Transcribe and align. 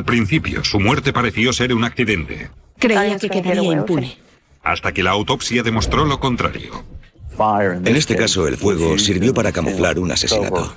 Al 0.00 0.06
principio, 0.06 0.64
su 0.64 0.80
muerte 0.80 1.12
pareció 1.12 1.52
ser 1.52 1.74
un 1.74 1.84
accidente. 1.84 2.48
Creía 2.78 3.18
que 3.18 3.28
quedaría 3.28 3.70
impune. 3.70 4.16
Hasta 4.62 4.92
que 4.92 5.02
la 5.02 5.10
autopsia 5.10 5.62
demostró 5.62 6.06
lo 6.06 6.18
contrario. 6.18 6.82
En 7.84 7.96
este 7.96 8.16
caso, 8.16 8.48
el 8.48 8.56
fuego 8.56 8.96
sirvió 8.98 9.34
para 9.34 9.52
camuflar 9.52 9.98
un 9.98 10.10
asesinato. 10.10 10.74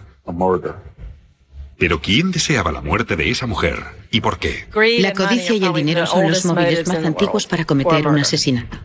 Pero 1.78 2.02
¿quién 2.02 2.32
deseaba 2.32 2.73
la 2.73 2.82
muerte 2.82 3.16
de 3.16 3.30
esa 3.30 3.48
mujer? 3.48 3.82
¿Y 4.12 4.20
por 4.20 4.40
qué? 4.40 4.66
La 5.00 5.14
codicia 5.14 5.55
y 5.55 5.64
el 5.64 5.74
dinero 5.74 6.05
son 6.05 6.30
los 6.30 6.44
móviles 6.44 6.86
más 6.86 7.05
antiguos 7.05 7.48
para 7.48 7.64
cometer 7.64 8.05
un 8.05 8.20
asesinato. 8.20 8.78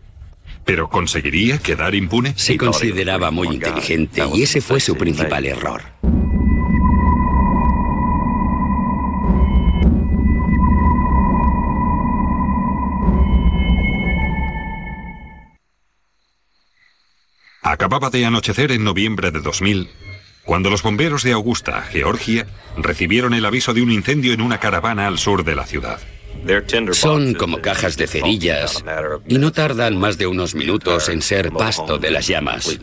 ¿Pero 0.64 0.88
conseguiría 0.88 1.58
quedar 1.58 1.96
impune? 1.96 2.34
Se 2.36 2.56
consideraba 2.56 3.32
muy 3.32 3.48
inteligente 3.48 4.22
y 4.34 4.44
ese 4.44 4.60
fue 4.60 4.78
su 4.78 4.94
principal 4.94 5.46
error. 5.46 5.82
Acababa 17.70 18.08
de 18.08 18.24
anochecer 18.24 18.72
en 18.72 18.82
noviembre 18.82 19.30
de 19.30 19.40
2000, 19.40 19.90
cuando 20.42 20.70
los 20.70 20.82
bomberos 20.82 21.22
de 21.22 21.32
Augusta, 21.32 21.82
Georgia, 21.82 22.46
recibieron 22.78 23.34
el 23.34 23.44
aviso 23.44 23.74
de 23.74 23.82
un 23.82 23.92
incendio 23.92 24.32
en 24.32 24.40
una 24.40 24.58
caravana 24.58 25.06
al 25.06 25.18
sur 25.18 25.44
de 25.44 25.54
la 25.54 25.66
ciudad. 25.66 26.00
Son 26.92 27.34
como 27.34 27.60
cajas 27.60 27.98
de 27.98 28.06
cerillas 28.06 28.82
y 29.26 29.36
no 29.36 29.52
tardan 29.52 29.98
más 29.98 30.16
de 30.16 30.26
unos 30.26 30.54
minutos 30.54 31.10
en 31.10 31.20
ser 31.20 31.52
pasto 31.52 31.98
de 31.98 32.10
las 32.10 32.26
llamas. 32.26 32.78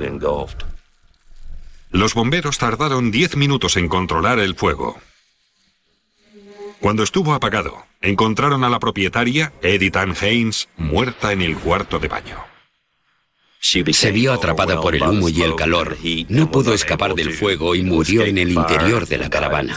Los 1.90 2.14
bomberos 2.14 2.60
tardaron 2.60 3.10
10 3.10 3.38
minutos 3.38 3.78
en 3.78 3.88
controlar 3.88 4.38
el 4.38 4.54
fuego. 4.54 5.00
Cuando 6.80 7.02
estuvo 7.02 7.34
apagado, 7.34 7.76
encontraron 8.02 8.64
a 8.64 8.70
la 8.70 8.80
propietaria, 8.80 9.52
Edith 9.64 9.96
Ann 9.96 10.16
Haynes, 10.22 10.70
muerta 10.78 11.32
en 11.32 11.42
el 11.42 11.58
cuarto 11.58 11.98
de 11.98 12.08
baño. 12.08 12.55
Se 13.68 14.12
vio 14.12 14.32
atrapada 14.32 14.80
por 14.80 14.96
el 14.96 15.02
humo 15.02 15.28
y 15.28 15.42
el 15.42 15.56
calor. 15.56 15.98
No 16.30 16.52
pudo 16.52 16.72
escapar 16.72 17.16
del 17.16 17.34
fuego 17.34 17.74
y 17.74 17.82
murió 17.82 18.24
en 18.24 18.38
el 18.38 18.52
interior 18.52 19.08
de 19.08 19.18
la 19.18 19.28
caravana. 19.28 19.76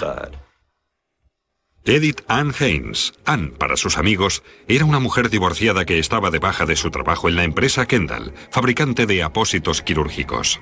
Edith 1.86 2.20
Ann 2.28 2.52
Haynes, 2.60 3.14
Ann 3.24 3.54
para 3.58 3.78
sus 3.78 3.96
amigos, 3.96 4.42
era 4.68 4.84
una 4.84 4.98
mujer 4.98 5.30
divorciada 5.30 5.86
que 5.86 5.98
estaba 5.98 6.30
de 6.30 6.38
baja 6.38 6.66
de 6.66 6.76
su 6.76 6.90
trabajo 6.90 7.30
en 7.30 7.36
la 7.36 7.44
empresa 7.44 7.86
Kendall, 7.86 8.34
fabricante 8.50 9.06
de 9.06 9.22
apósitos 9.22 9.80
quirúrgicos. 9.80 10.60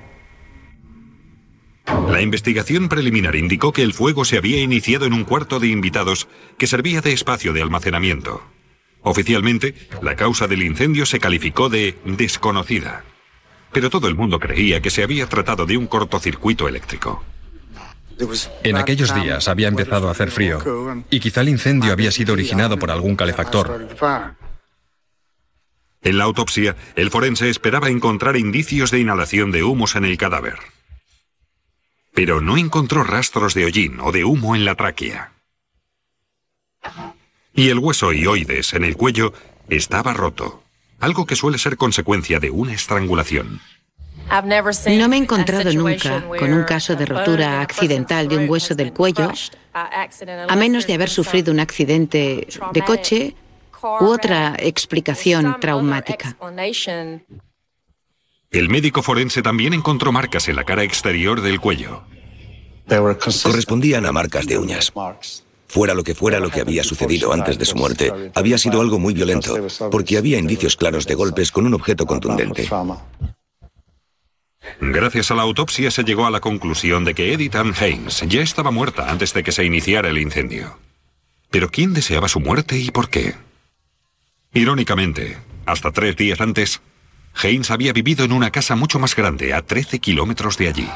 La 2.07 2.21
investigación 2.21 2.87
preliminar 2.87 3.35
indicó 3.35 3.73
que 3.73 3.83
el 3.83 3.93
fuego 3.93 4.23
se 4.23 4.37
había 4.37 4.61
iniciado 4.61 5.05
en 5.05 5.11
un 5.11 5.25
cuarto 5.25 5.59
de 5.59 5.67
invitados 5.67 6.29
que 6.57 6.65
servía 6.65 7.01
de 7.01 7.11
espacio 7.11 7.51
de 7.51 7.61
almacenamiento. 7.61 8.41
Oficialmente, 9.01 9.75
la 10.01 10.15
causa 10.15 10.47
del 10.47 10.63
incendio 10.63 11.05
se 11.05 11.19
calificó 11.19 11.67
de 11.67 11.97
desconocida 12.05 13.03
pero 13.71 13.89
todo 13.89 14.07
el 14.07 14.15
mundo 14.15 14.39
creía 14.39 14.81
que 14.81 14.89
se 14.89 15.03
había 15.03 15.27
tratado 15.27 15.65
de 15.65 15.77
un 15.77 15.87
cortocircuito 15.87 16.67
eléctrico. 16.67 17.23
En 18.63 18.77
aquellos 18.77 19.13
días 19.13 19.47
había 19.47 19.67
empezado 19.67 20.07
a 20.07 20.11
hacer 20.11 20.31
frío 20.31 21.05
y 21.09 21.19
quizá 21.19 21.41
el 21.41 21.49
incendio 21.49 21.93
había 21.93 22.11
sido 22.11 22.33
originado 22.33 22.79
por 22.79 22.89
algún 22.89 23.15
calefactor. 23.15 23.87
En 26.01 26.17
la 26.17 26.23
autopsia, 26.23 26.75
el 26.95 27.11
forense 27.11 27.49
esperaba 27.49 27.89
encontrar 27.89 28.37
indicios 28.37 28.91
de 28.91 28.99
inhalación 28.99 29.51
de 29.51 29.63
humos 29.63 29.95
en 29.95 30.05
el 30.05 30.17
cadáver. 30.17 30.57
Pero 32.13 32.41
no 32.41 32.57
encontró 32.57 33.03
rastros 33.03 33.53
de 33.53 33.65
hollín 33.65 33.99
o 33.99 34.11
de 34.11 34.23
humo 34.23 34.55
en 34.55 34.65
la 34.65 34.75
tráquea. 34.75 35.33
Y 37.53 37.69
el 37.69 37.79
hueso 37.79 38.13
ioides 38.13 38.73
en 38.73 38.83
el 38.83 38.95
cuello 38.95 39.33
estaba 39.69 40.13
roto 40.13 40.63
algo 40.99 41.25
que 41.25 41.35
suele 41.35 41.57
ser 41.57 41.77
consecuencia 41.77 42.39
de 42.39 42.49
una 42.49 42.73
estrangulación. 42.73 43.61
No 44.29 45.07
me 45.07 45.15
he 45.15 45.19
encontrado 45.19 45.71
nunca 45.71 46.25
con 46.37 46.51
un 46.53 46.63
caso 46.63 46.95
de 46.95 47.05
rotura 47.05 47.61
accidental 47.61 48.27
de 48.27 48.37
un 48.37 48.49
hueso 48.49 48.75
del 48.75 48.91
cuello, 48.91 49.31
a 49.73 50.55
menos 50.55 50.85
de 50.85 50.93
haber 50.93 51.09
sufrido 51.09 51.53
un 51.53 51.59
accidente 51.59 52.47
de 52.73 52.81
coche 52.81 53.35
u 53.81 54.05
otra 54.05 54.55
explicación 54.59 55.57
traumática. 55.61 56.35
El 58.49 58.69
médico 58.69 59.01
forense 59.01 59.41
también 59.41 59.73
encontró 59.73 60.11
marcas 60.11 60.47
en 60.47 60.55
la 60.55 60.63
cara 60.63 60.83
exterior 60.83 61.41
del 61.41 61.59
cuello. 61.59 62.03
Correspondían 63.43 64.05
a 64.05 64.11
marcas 64.11 64.45
de 64.47 64.57
uñas. 64.57 64.91
Fuera 65.67 65.93
lo 65.93 66.03
que 66.03 66.15
fuera 66.15 66.39
lo 66.39 66.49
que 66.49 66.61
había 66.61 66.83
sucedido 66.83 67.33
antes 67.33 67.57
de 67.57 67.65
su 67.65 67.75
muerte, 67.75 68.31
había 68.35 68.57
sido 68.57 68.81
algo 68.81 68.99
muy 68.99 69.13
violento, 69.13 69.55
porque 69.91 70.17
había 70.17 70.37
indicios 70.37 70.75
claros 70.75 71.05
de 71.05 71.15
golpes 71.15 71.51
con 71.51 71.65
un 71.65 71.73
objeto 71.73 72.05
contundente. 72.05 72.67
Gracias 74.79 75.31
a 75.31 75.35
la 75.35 75.43
autopsia 75.43 75.91
se 75.91 76.03
llegó 76.03 76.25
a 76.25 76.31
la 76.31 76.39
conclusión 76.39 77.05
de 77.05 77.13
que 77.13 77.33
Edith 77.33 77.55
Ann 77.55 77.73
Haynes 77.79 78.23
ya 78.27 78.41
estaba 78.41 78.71
muerta 78.71 79.09
antes 79.09 79.33
de 79.33 79.43
que 79.43 79.51
se 79.51 79.65
iniciara 79.65 80.09
el 80.09 80.17
incendio. 80.17 80.77
Pero 81.49 81.69
¿quién 81.69 81.93
deseaba 81.93 82.27
su 82.27 82.39
muerte 82.39 82.77
y 82.77 82.91
por 82.91 83.09
qué? 83.09 83.35
Irónicamente, 84.53 85.37
hasta 85.65 85.91
tres 85.91 86.15
días 86.15 86.41
antes, 86.41 86.81
Haynes 87.41 87.71
había 87.71 87.93
vivido 87.93 88.25
en 88.25 88.31
una 88.31 88.51
casa 88.51 88.75
mucho 88.75 88.99
más 88.99 89.15
grande, 89.15 89.53
a 89.53 89.61
13 89.61 89.99
kilómetros 89.99 90.57
de 90.57 90.67
allí. 90.67 90.89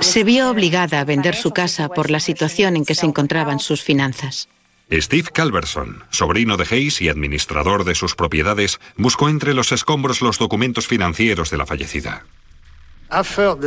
Se 0.00 0.24
vio 0.24 0.50
obligada 0.50 1.00
a 1.00 1.04
vender 1.04 1.34
su 1.34 1.50
casa 1.50 1.88
por 1.88 2.10
la 2.10 2.20
situación 2.20 2.76
en 2.76 2.84
que 2.84 2.94
se 2.94 3.06
encontraban 3.06 3.58
sus 3.60 3.82
finanzas. 3.82 4.48
Steve 4.90 5.28
Calverson, 5.32 6.04
sobrino 6.10 6.56
de 6.56 6.64
Hayes 6.70 7.02
y 7.02 7.08
administrador 7.08 7.84
de 7.84 7.94
sus 7.94 8.14
propiedades, 8.14 8.78
buscó 8.96 9.28
entre 9.28 9.52
los 9.52 9.72
escombros 9.72 10.22
los 10.22 10.38
documentos 10.38 10.86
financieros 10.86 11.50
de 11.50 11.56
la 11.56 11.66
fallecida. 11.66 12.24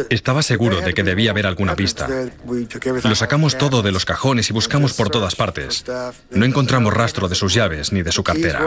Estaba 0.09 0.41
seguro 0.41 0.81
de 0.81 0.93
que 0.93 1.03
debía 1.03 1.31
haber 1.31 1.45
alguna 1.45 1.75
pista. 1.75 2.07
Lo 3.03 3.15
sacamos 3.15 3.57
todo 3.57 3.81
de 3.81 3.91
los 3.91 4.05
cajones 4.05 4.49
y 4.49 4.53
buscamos 4.53 4.93
por 4.93 5.09
todas 5.09 5.35
partes. 5.35 5.85
No 6.31 6.45
encontramos 6.45 6.93
rastro 6.93 7.27
de 7.27 7.35
sus 7.35 7.53
llaves 7.53 7.91
ni 7.91 8.01
de 8.01 8.11
su 8.11 8.23
cartera. 8.23 8.61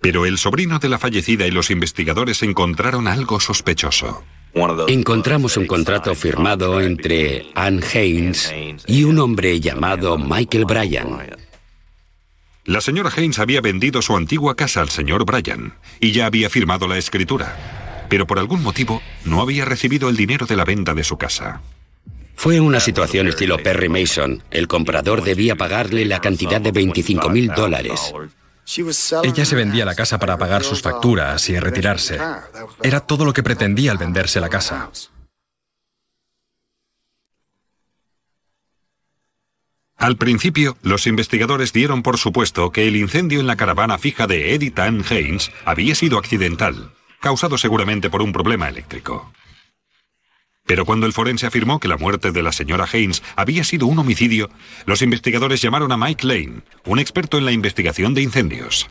Pero 0.00 0.26
el 0.26 0.38
sobrino 0.38 0.78
de 0.78 0.88
la 0.88 0.98
fallecida 0.98 1.46
y 1.46 1.50
los 1.50 1.70
investigadores 1.70 2.42
encontraron 2.42 3.08
algo 3.08 3.40
sospechoso. 3.40 4.24
Encontramos 4.88 5.56
un 5.56 5.66
contrato 5.66 6.14
firmado 6.14 6.80
entre 6.80 7.46
Ann 7.54 7.82
Haynes 7.82 8.52
y 8.86 9.04
un 9.04 9.18
hombre 9.18 9.60
llamado 9.60 10.18
Michael 10.18 10.64
Bryan. 10.64 11.36
La 12.64 12.80
señora 12.80 13.10
Haynes 13.16 13.38
había 13.38 13.60
vendido 13.60 14.02
su 14.02 14.16
antigua 14.16 14.54
casa 14.56 14.80
al 14.80 14.90
señor 14.90 15.24
Bryan 15.24 15.74
y 16.00 16.12
ya 16.12 16.26
había 16.26 16.50
firmado 16.50 16.86
la 16.86 16.98
escritura, 16.98 18.06
pero 18.08 18.26
por 18.26 18.38
algún 18.38 18.62
motivo 18.62 19.00
no 19.24 19.40
había 19.40 19.64
recibido 19.64 20.08
el 20.08 20.16
dinero 20.16 20.44
de 20.46 20.56
la 20.56 20.64
venta 20.64 20.92
de 20.94 21.04
su 21.04 21.16
casa. 21.16 21.62
Fue 22.34 22.60
una 22.60 22.78
situación 22.78 23.26
estilo 23.26 23.58
Perry 23.58 23.88
Mason. 23.88 24.42
El 24.50 24.68
comprador 24.68 25.22
debía 25.22 25.56
pagarle 25.56 26.04
la 26.04 26.20
cantidad 26.20 26.60
de 26.60 26.70
25 26.70 27.30
mil 27.30 27.48
dólares. 27.48 28.12
Ella 29.22 29.44
se 29.46 29.56
vendía 29.56 29.86
la 29.86 29.94
casa 29.94 30.18
para 30.18 30.36
pagar 30.36 30.62
sus 30.62 30.82
facturas 30.82 31.48
y 31.48 31.58
retirarse. 31.58 32.18
Era 32.82 33.00
todo 33.00 33.24
lo 33.24 33.32
que 33.32 33.42
pretendía 33.42 33.92
al 33.92 33.98
venderse 33.98 34.40
la 34.40 34.50
casa. 34.50 34.90
Al 39.96 40.16
principio, 40.16 40.76
los 40.82 41.06
investigadores 41.06 41.72
dieron 41.72 42.02
por 42.02 42.18
supuesto 42.18 42.70
que 42.70 42.86
el 42.86 42.96
incendio 42.96 43.40
en 43.40 43.46
la 43.46 43.56
caravana 43.56 43.98
fija 43.98 44.26
de 44.26 44.54
Edith 44.54 44.78
Ann 44.78 45.04
Haynes 45.08 45.50
había 45.64 45.94
sido 45.94 46.18
accidental, 46.18 46.92
causado 47.20 47.58
seguramente 47.58 48.10
por 48.10 48.22
un 48.22 48.32
problema 48.32 48.68
eléctrico. 48.68 49.32
Pero 50.68 50.84
cuando 50.84 51.06
el 51.06 51.14
forense 51.14 51.46
afirmó 51.46 51.80
que 51.80 51.88
la 51.88 51.96
muerte 51.96 52.30
de 52.30 52.42
la 52.42 52.52
señora 52.52 52.86
Haynes 52.92 53.22
había 53.36 53.64
sido 53.64 53.86
un 53.86 53.98
homicidio, 53.98 54.50
los 54.84 55.00
investigadores 55.00 55.62
llamaron 55.62 55.90
a 55.92 55.96
Mike 55.96 56.26
Lane, 56.26 56.60
un 56.84 56.98
experto 56.98 57.38
en 57.38 57.46
la 57.46 57.52
investigación 57.52 58.12
de 58.12 58.20
incendios. 58.20 58.86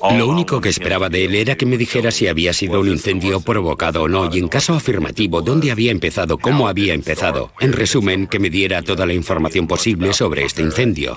Lo 0.00 0.26
único 0.26 0.60
que 0.60 0.70
esperaba 0.70 1.08
de 1.08 1.26
él 1.26 1.36
era 1.36 1.54
que 1.54 1.66
me 1.66 1.78
dijera 1.78 2.10
si 2.10 2.26
había 2.26 2.52
sido 2.52 2.80
un 2.80 2.88
incendio 2.88 3.42
provocado 3.42 4.02
o 4.02 4.08
no, 4.08 4.28
y 4.34 4.40
en 4.40 4.48
caso 4.48 4.74
afirmativo, 4.74 5.40
dónde 5.40 5.70
había 5.70 5.92
empezado, 5.92 6.36
cómo 6.36 6.66
había 6.66 6.94
empezado. 6.94 7.52
En 7.60 7.72
resumen, 7.72 8.26
que 8.26 8.40
me 8.40 8.50
diera 8.50 8.82
toda 8.82 9.06
la 9.06 9.14
información 9.14 9.68
posible 9.68 10.12
sobre 10.14 10.44
este 10.44 10.62
incendio. 10.62 11.16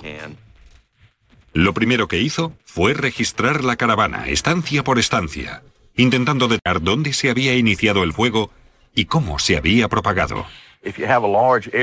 Lo 1.54 1.74
primero 1.74 2.08
que 2.08 2.22
hizo 2.22 2.54
fue 2.66 2.94
registrar 2.94 3.64
la 3.64 3.78
caravana, 3.78 4.28
estancia 4.28 4.84
por 4.84 5.00
estancia, 5.00 5.64
intentando 5.96 6.48
detectar 6.48 6.84
dónde 6.84 7.14
se 7.14 7.32
había 7.32 7.56
iniciado 7.56 8.04
el 8.04 8.14
fuego 8.14 8.52
y 8.98 9.06
cómo 9.06 9.38
se 9.38 9.56
había 9.56 9.88
propagado. 9.88 10.46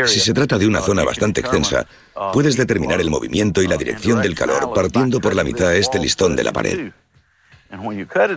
Si 0.07 0.21
se 0.21 0.35
trata 0.35 0.59
de 0.59 0.67
una 0.67 0.81
zona 0.81 1.05
bastante 1.05 1.41
extensa, 1.43 1.87
puedes 2.33 2.57
determinar 2.57 3.01
el 3.01 3.09
movimiento 3.09 3.63
y 3.63 3.69
la 3.69 3.77
dirección 3.77 4.21
del 4.21 4.35
calor 4.35 4.73
partiendo 4.75 5.21
por 5.21 5.37
la 5.37 5.45
mitad 5.45 5.75
este 5.77 6.01
listón 6.01 6.35
de 6.35 6.43
la 6.43 6.53
pared. 6.53 6.91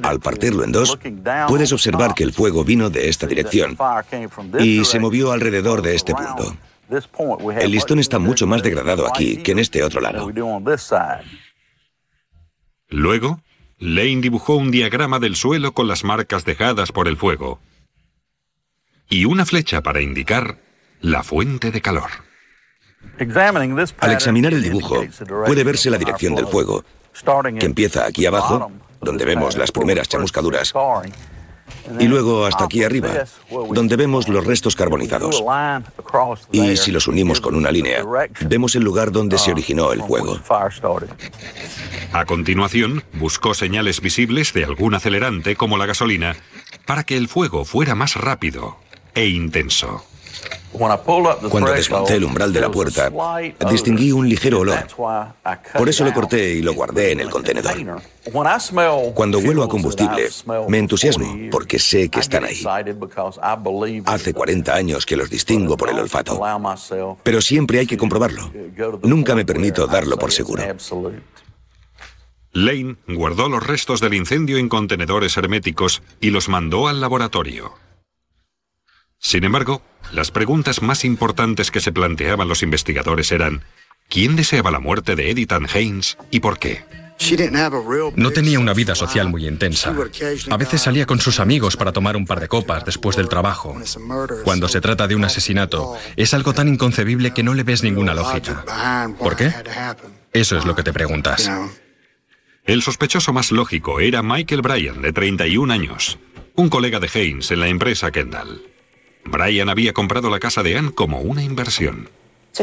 Al 0.03 0.19
partirlo 0.19 0.63
en 0.63 0.71
dos, 0.71 0.97
puedes 1.47 1.73
observar 1.73 2.13
que 2.13 2.23
el 2.23 2.33
fuego 2.33 2.63
vino 2.63 2.91
de 2.91 3.09
esta 3.09 3.25
dirección 3.25 3.75
y 4.59 4.85
se 4.85 4.99
movió 4.99 5.31
alrededor 5.31 5.81
de 5.81 5.95
este 5.95 6.13
punto. 6.13 6.55
El 7.59 7.71
listón 7.71 7.97
está 7.97 8.19
mucho 8.19 8.45
más 8.45 8.61
degradado 8.61 9.07
aquí 9.07 9.37
que 9.37 9.53
en 9.53 9.59
este 9.59 9.83
otro 9.83 10.01
lado. 10.01 10.31
Luego, 12.89 13.41
Lane 13.79 14.21
dibujó 14.21 14.55
un 14.55 14.69
diagrama 14.69 15.17
del 15.17 15.35
suelo 15.35 15.71
con 15.73 15.87
las 15.87 16.03
marcas 16.03 16.45
dejadas 16.45 16.91
por 16.91 17.07
el 17.07 17.17
fuego 17.17 17.59
y 19.09 19.25
una 19.25 19.45
flecha 19.45 19.81
para 19.81 20.01
indicar 20.01 20.57
la 21.01 21.23
fuente 21.23 21.71
de 21.71 21.81
calor. 21.81 22.09
Al 23.99 24.11
examinar 24.11 24.53
el 24.53 24.63
dibujo, 24.63 25.03
puede 25.45 25.63
verse 25.63 25.89
la 25.89 25.97
dirección 25.97 26.35
del 26.35 26.47
fuego, 26.47 26.83
que 27.59 27.65
empieza 27.65 28.05
aquí 28.05 28.25
abajo, 28.25 28.71
donde 29.01 29.25
vemos 29.25 29.55
las 29.57 29.71
primeras 29.71 30.09
chamuscaduras, 30.09 30.73
y 31.99 32.07
luego 32.07 32.45
hasta 32.45 32.65
aquí 32.65 32.83
arriba, 32.83 33.25
donde 33.71 33.95
vemos 33.95 34.27
los 34.27 34.45
restos 34.45 34.75
carbonizados. 34.75 35.43
Y 36.51 36.75
si 36.77 36.91
los 36.91 37.07
unimos 37.07 37.39
con 37.39 37.55
una 37.55 37.71
línea, 37.71 38.03
vemos 38.41 38.75
el 38.75 38.83
lugar 38.83 39.11
donde 39.11 39.37
se 39.37 39.51
originó 39.51 39.93
el 39.93 40.01
fuego. 40.03 40.39
A 42.13 42.25
continuación, 42.25 43.03
buscó 43.13 43.53
señales 43.53 44.01
visibles 44.01 44.53
de 44.53 44.65
algún 44.65 44.95
acelerante 44.95 45.55
como 45.55 45.77
la 45.77 45.85
gasolina 45.85 46.35
para 46.85 47.03
que 47.03 47.17
el 47.17 47.27
fuego 47.27 47.65
fuera 47.65 47.95
más 47.95 48.15
rápido 48.15 48.77
e 49.17 49.27
intenso. 49.27 50.03
Cuando 51.49 51.71
desmonté 51.73 52.15
el 52.15 52.25
umbral 52.25 52.53
de 52.53 52.61
la 52.61 52.69
puerta, 52.69 53.11
distinguí 53.67 54.11
un 54.11 54.29
ligero 54.29 54.59
olor. 54.59 54.85
Por 55.75 55.89
eso 55.89 56.03
lo 56.03 56.13
corté 56.13 56.53
y 56.53 56.61
lo 56.61 56.73
guardé 56.73 57.13
en 57.13 57.21
el 57.21 57.29
contenedor. 57.29 58.01
Cuando 59.15 59.39
huelo 59.39 59.63
a 59.63 59.67
combustible, 59.67 60.29
me 60.67 60.77
entusiasmo 60.77 61.49
porque 61.49 61.79
sé 61.79 62.09
que 62.09 62.19
están 62.19 62.45
ahí. 62.45 62.63
Hace 64.05 64.33
40 64.33 64.75
años 64.75 65.05
que 65.05 65.17
los 65.17 65.29
distingo 65.31 65.77
por 65.77 65.89
el 65.89 65.97
olfato. 65.97 66.39
Pero 67.23 67.41
siempre 67.41 67.79
hay 67.79 67.87
que 67.87 67.97
comprobarlo. 67.97 68.51
Nunca 69.01 69.33
me 69.33 69.45
permito 69.45 69.87
darlo 69.87 70.17
por 70.17 70.31
seguro. 70.31 70.63
Lane 72.53 72.95
guardó 73.07 73.49
los 73.49 73.65
restos 73.65 73.99
del 73.99 74.13
incendio 74.13 74.57
en 74.57 74.69
contenedores 74.69 75.37
herméticos 75.37 76.01
y 76.21 76.29
los 76.29 76.49
mandó 76.49 76.87
al 76.87 77.01
laboratorio. 77.01 77.86
Sin 79.19 79.43
embargo, 79.43 79.81
las 80.11 80.31
preguntas 80.31 80.81
más 80.81 81.03
importantes 81.03 81.71
que 81.71 81.79
se 81.79 81.91
planteaban 81.91 82.47
los 82.47 82.63
investigadores 82.63 83.31
eran, 83.31 83.63
¿quién 84.09 84.35
deseaba 84.35 84.71
la 84.71 84.79
muerte 84.79 85.15
de 85.15 85.31
Edith 85.31 85.51
Ann 85.51 85.67
Haynes 85.73 86.17
y 86.31 86.39
por 86.39 86.59
qué? 86.59 86.85
No 88.15 88.31
tenía 88.31 88.59
una 88.59 88.73
vida 88.73 88.95
social 88.95 89.27
muy 89.29 89.47
intensa. 89.47 89.93
A 90.49 90.57
veces 90.57 90.81
salía 90.81 91.05
con 91.05 91.19
sus 91.19 91.39
amigos 91.39 91.75
para 91.75 91.91
tomar 91.91 92.15
un 92.15 92.25
par 92.25 92.39
de 92.39 92.47
copas 92.47 92.85
después 92.85 93.15
del 93.15 93.27
trabajo. 93.27 93.75
Cuando 94.43 94.67
se 94.67 94.81
trata 94.81 95.07
de 95.07 95.15
un 95.15 95.25
asesinato, 95.25 95.95
es 96.15 96.33
algo 96.33 96.53
tan 96.53 96.67
inconcebible 96.67 97.33
que 97.33 97.43
no 97.43 97.53
le 97.53 97.63
ves 97.63 97.83
ninguna 97.83 98.13
lógica. 98.13 98.63
¿Por 99.17 99.35
qué? 99.35 99.51
Eso 100.31 100.57
es 100.57 100.65
lo 100.65 100.75
que 100.75 100.83
te 100.83 100.93
preguntas. 100.93 101.49
El 102.65 102.81
sospechoso 102.81 103.33
más 103.33 103.51
lógico 103.51 103.99
era 103.99 104.21
Michael 104.21 104.61
Bryan, 104.61 105.01
de 105.01 105.13
31 105.13 105.73
años, 105.73 106.19
un 106.55 106.69
colega 106.69 106.99
de 106.99 107.09
Haynes 107.13 107.49
en 107.51 107.61
la 107.61 107.67
empresa 107.67 108.11
Kendall. 108.11 108.61
Brian 109.27 109.69
había 109.69 109.93
comprado 109.93 110.29
la 110.29 110.39
casa 110.39 110.63
de 110.63 110.77
Anne 110.77 110.91
como 110.91 111.19
una 111.21 111.43
inversión. 111.43 112.09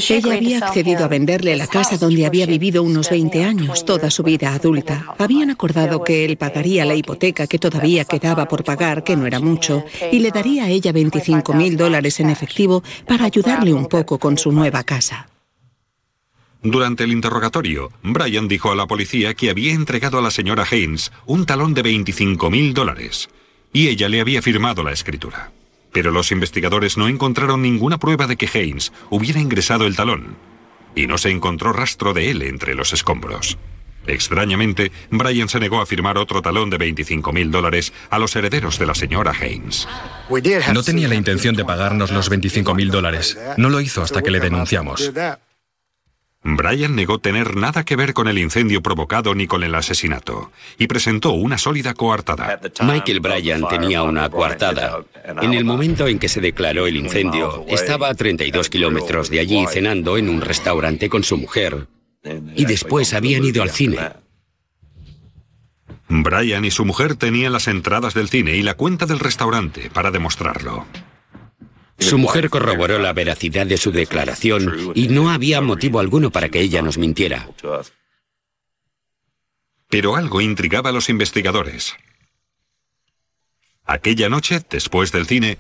Ella 0.09 0.35
había 0.35 0.59
accedido 0.59 1.05
a 1.05 1.09
venderle 1.09 1.55
la 1.57 1.67
casa 1.67 1.97
donde 1.97 2.27
había 2.27 2.47
vivido 2.47 2.83
unos 2.83 3.11
20 3.11 3.45
años, 3.45 3.85
toda 3.85 4.11
su 4.11 4.23
vida 4.23 4.53
adulta. 4.53 5.15
Habían 5.19 5.51
acordado 5.51 6.03
que 6.03 6.25
él 6.25 6.37
pagaría 6.37 6.85
la 6.85 6.95
hipoteca 6.95 7.47
que 7.47 7.61
todavía 7.61 8.05
quedaba 8.05 8.49
por 8.49 8.65
pagar, 8.65 9.05
que 9.05 9.17
no 9.17 9.27
era 9.27 9.39
mucho, 9.39 9.85
y 10.11 10.19
le 10.19 10.31
daría 10.31 10.65
a 10.65 10.69
ella 10.69 10.91
25 10.93 11.55
mil 11.55 11.77
dólares 11.77 12.19
en 12.19 12.31
efectivo 12.31 12.83
para 13.07 13.27
ayudarle 13.27 13.73
un 13.73 13.87
poco 13.87 14.19
con 14.19 14.37
su 14.37 14.51
nueva 14.51 14.83
casa. 14.83 15.29
Durante 16.63 17.05
el 17.05 17.13
interrogatorio, 17.13 17.93
Brian 18.03 18.49
dijo 18.49 18.73
a 18.73 18.75
la 18.75 18.87
policía 18.87 19.35
que 19.35 19.51
había 19.51 19.75
entregado 19.75 20.19
a 20.19 20.23
la 20.23 20.31
señora 20.31 20.67
Haynes 20.69 21.13
un 21.27 21.47
talón 21.47 21.75
de 21.75 21.83
25 21.83 22.51
mil 22.51 22.75
dólares, 22.75 23.29
y 23.73 23.89
ella 23.89 24.09
le 24.09 24.21
había 24.21 24.41
firmado 24.41 24.83
la 24.83 24.93
escritura. 24.93 25.53
Pero 25.95 26.11
los 26.11 26.33
investigadores 26.33 26.99
no 26.99 27.07
encontraron 27.07 27.63
ninguna 27.63 27.99
prueba 27.99 28.27
de 28.27 28.37
que 28.37 28.51
Haynes 28.53 28.93
hubiera 29.11 29.41
ingresado 29.41 29.87
el 29.87 29.95
talón, 29.95 30.37
y 30.97 31.07
no 31.07 31.19
se 31.19 31.31
encontró 31.31 31.73
rastro 31.73 32.13
de 32.13 32.33
él 32.33 32.43
entre 32.43 32.75
los 32.75 32.93
escombros. 32.93 33.57
Extrañamente, 34.07 34.93
Brian 35.11 35.49
se 35.49 35.61
negó 35.61 35.81
a 35.81 35.87
firmar 35.87 36.19
otro 36.19 36.43
talón 36.43 36.69
de 36.69 36.79
25 36.79 37.33
mil 37.33 37.51
dólares 37.51 37.93
a 38.11 38.19
los 38.19 38.35
herederos 38.37 38.79
de 38.79 38.87
la 38.87 38.95
señora 38.95 39.33
Haynes. 39.41 39.89
No 40.73 40.83
tenía 40.83 41.09
la 41.09 41.15
intención 41.15 41.55
de 41.55 41.65
pagarnos 41.65 42.11
los 42.11 42.29
25 42.29 42.75
mil 42.75 42.91
dólares. 42.91 43.39
No 43.57 43.71
lo 43.71 43.81
hizo 43.81 44.03
hasta 44.03 44.21
que 44.21 44.33
le 44.33 44.41
denunciamos. 44.41 45.13
Brian 46.47 46.95
negó 46.95 47.19
tener 47.19 47.57
nada 47.57 47.85
que 47.85 47.97
ver 47.97 48.13
con 48.13 48.29
el 48.29 48.39
incendio 48.39 48.83
provocado 48.83 49.35
ni 49.35 49.47
con 49.47 49.65
el 49.65 49.75
asesinato 49.75 50.53
y 50.79 50.87
presentó 50.87 51.33
una 51.33 51.57
sólida 51.57 51.95
coartada. 51.95 52.61
Michael 52.83 53.21
Bryan 53.21 53.67
tenía 53.67 54.03
una 54.03 54.29
coartada. 54.29 55.05
En 55.41 55.55
el 55.55 55.65
momento 55.65 56.07
en 56.07 56.19
que 56.19 56.29
se 56.29 56.43
declaró 56.43 56.87
el 56.87 56.99
incendio, 56.99 57.65
estaba 57.67 58.11
a 58.11 58.15
32 58.15 58.69
kilómetros 58.69 59.31
de 59.31 59.41
allí 59.41 59.65
cenando 59.71 60.19
en 60.19 60.29
un 60.29 60.43
restaurante 60.43 61.09
con 61.09 61.25
su 61.25 61.39
mujer 61.39 61.87
y 62.55 62.67
después 62.67 63.15
habían 63.15 63.43
ido 63.43 63.63
al 63.63 63.71
cine. 63.71 63.99
Brian 66.09 66.67
y 66.67 66.71
su 66.71 66.85
mujer 66.85 67.17
tenían 67.17 67.55
las 67.55 67.69
entradas 67.69 68.13
del 68.13 68.29
cine 68.29 68.55
y 68.55 68.63
la 68.63 68.75
cuenta 68.75 69.07
del 69.07 69.19
restaurante 69.19 69.89
para 69.91 70.11
demostrarlo. 70.11 70.87
Su 71.99 72.19
mujer 72.19 72.51
corroboró 72.51 72.99
la 72.99 73.13
veracidad 73.13 73.67
de 73.67 73.77
su 73.77 73.93
declaración 73.93 74.93
y 74.95 75.09
no 75.09 75.31
había 75.31 75.61
motivo 75.61 76.01
alguno 76.01 76.31
para 76.31 76.49
que 76.49 76.61
ella 76.61 76.83
nos 76.83 76.99
mintiera. 76.99 77.49
Pero 79.89 80.17
algo 80.17 80.41
intrigaba 80.41 80.91
a 80.91 80.93
los 80.93 81.09
investigadores. 81.09 81.95
Aquella 83.85 84.29
noche, 84.29 84.61
después 84.69 85.13
del 85.13 85.27
cine, 85.27 85.59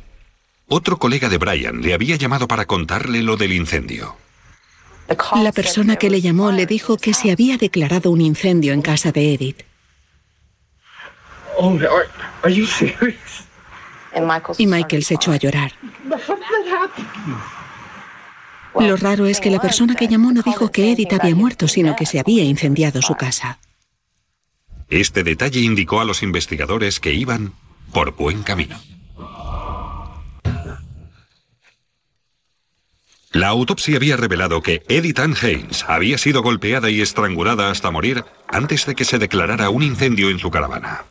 otro 0.66 0.98
colega 0.98 1.28
de 1.28 1.38
Brian 1.38 1.82
le 1.82 1.94
había 1.94 2.16
llamado 2.16 2.48
para 2.48 2.64
contarle 2.64 3.22
lo 3.22 3.36
del 3.36 3.52
incendio. 3.52 4.16
La 5.36 5.52
persona 5.52 5.96
que 5.96 6.08
le 6.08 6.22
llamó 6.22 6.50
le 6.50 6.64
dijo 6.66 6.96
que 6.96 7.12
se 7.12 7.30
había 7.30 7.58
declarado 7.58 8.10
un 8.10 8.22
incendio 8.22 8.72
en 8.72 8.80
casa 8.80 9.12
de 9.12 9.34
Edith. 9.34 9.62
Oh, 11.58 11.78
y 14.58 14.66
Michael 14.66 15.04
se 15.04 15.14
echó 15.14 15.32
a 15.32 15.36
llorar. 15.36 15.72
Lo 18.78 18.96
raro 18.96 19.26
es 19.26 19.40
que 19.40 19.50
la 19.50 19.60
persona 19.60 19.94
que 19.94 20.08
llamó 20.08 20.32
no 20.32 20.42
dijo 20.42 20.70
que 20.70 20.92
Edith 20.92 21.12
había 21.12 21.34
muerto, 21.34 21.68
sino 21.68 21.94
que 21.96 22.06
se 22.06 22.18
había 22.18 22.44
incendiado 22.44 23.02
su 23.02 23.14
casa. 23.14 23.58
Este 24.88 25.22
detalle 25.22 25.60
indicó 25.60 26.00
a 26.00 26.04
los 26.04 26.22
investigadores 26.22 27.00
que 27.00 27.14
iban 27.14 27.52
por 27.92 28.14
buen 28.16 28.42
camino. 28.42 28.78
La 33.32 33.48
autopsia 33.48 33.96
había 33.96 34.16
revelado 34.16 34.62
que 34.62 34.84
Edith 34.88 35.18
Ann 35.18 35.34
Haynes 35.40 35.84
había 35.88 36.18
sido 36.18 36.42
golpeada 36.42 36.88
y 36.88 37.00
estrangulada 37.00 37.70
hasta 37.70 37.90
morir 37.90 38.24
antes 38.46 38.86
de 38.86 38.94
que 38.94 39.04
se 39.04 39.18
declarara 39.18 39.70
un 39.70 39.82
incendio 39.82 40.30
en 40.30 40.38
su 40.38 40.52
caravana. 40.52 41.04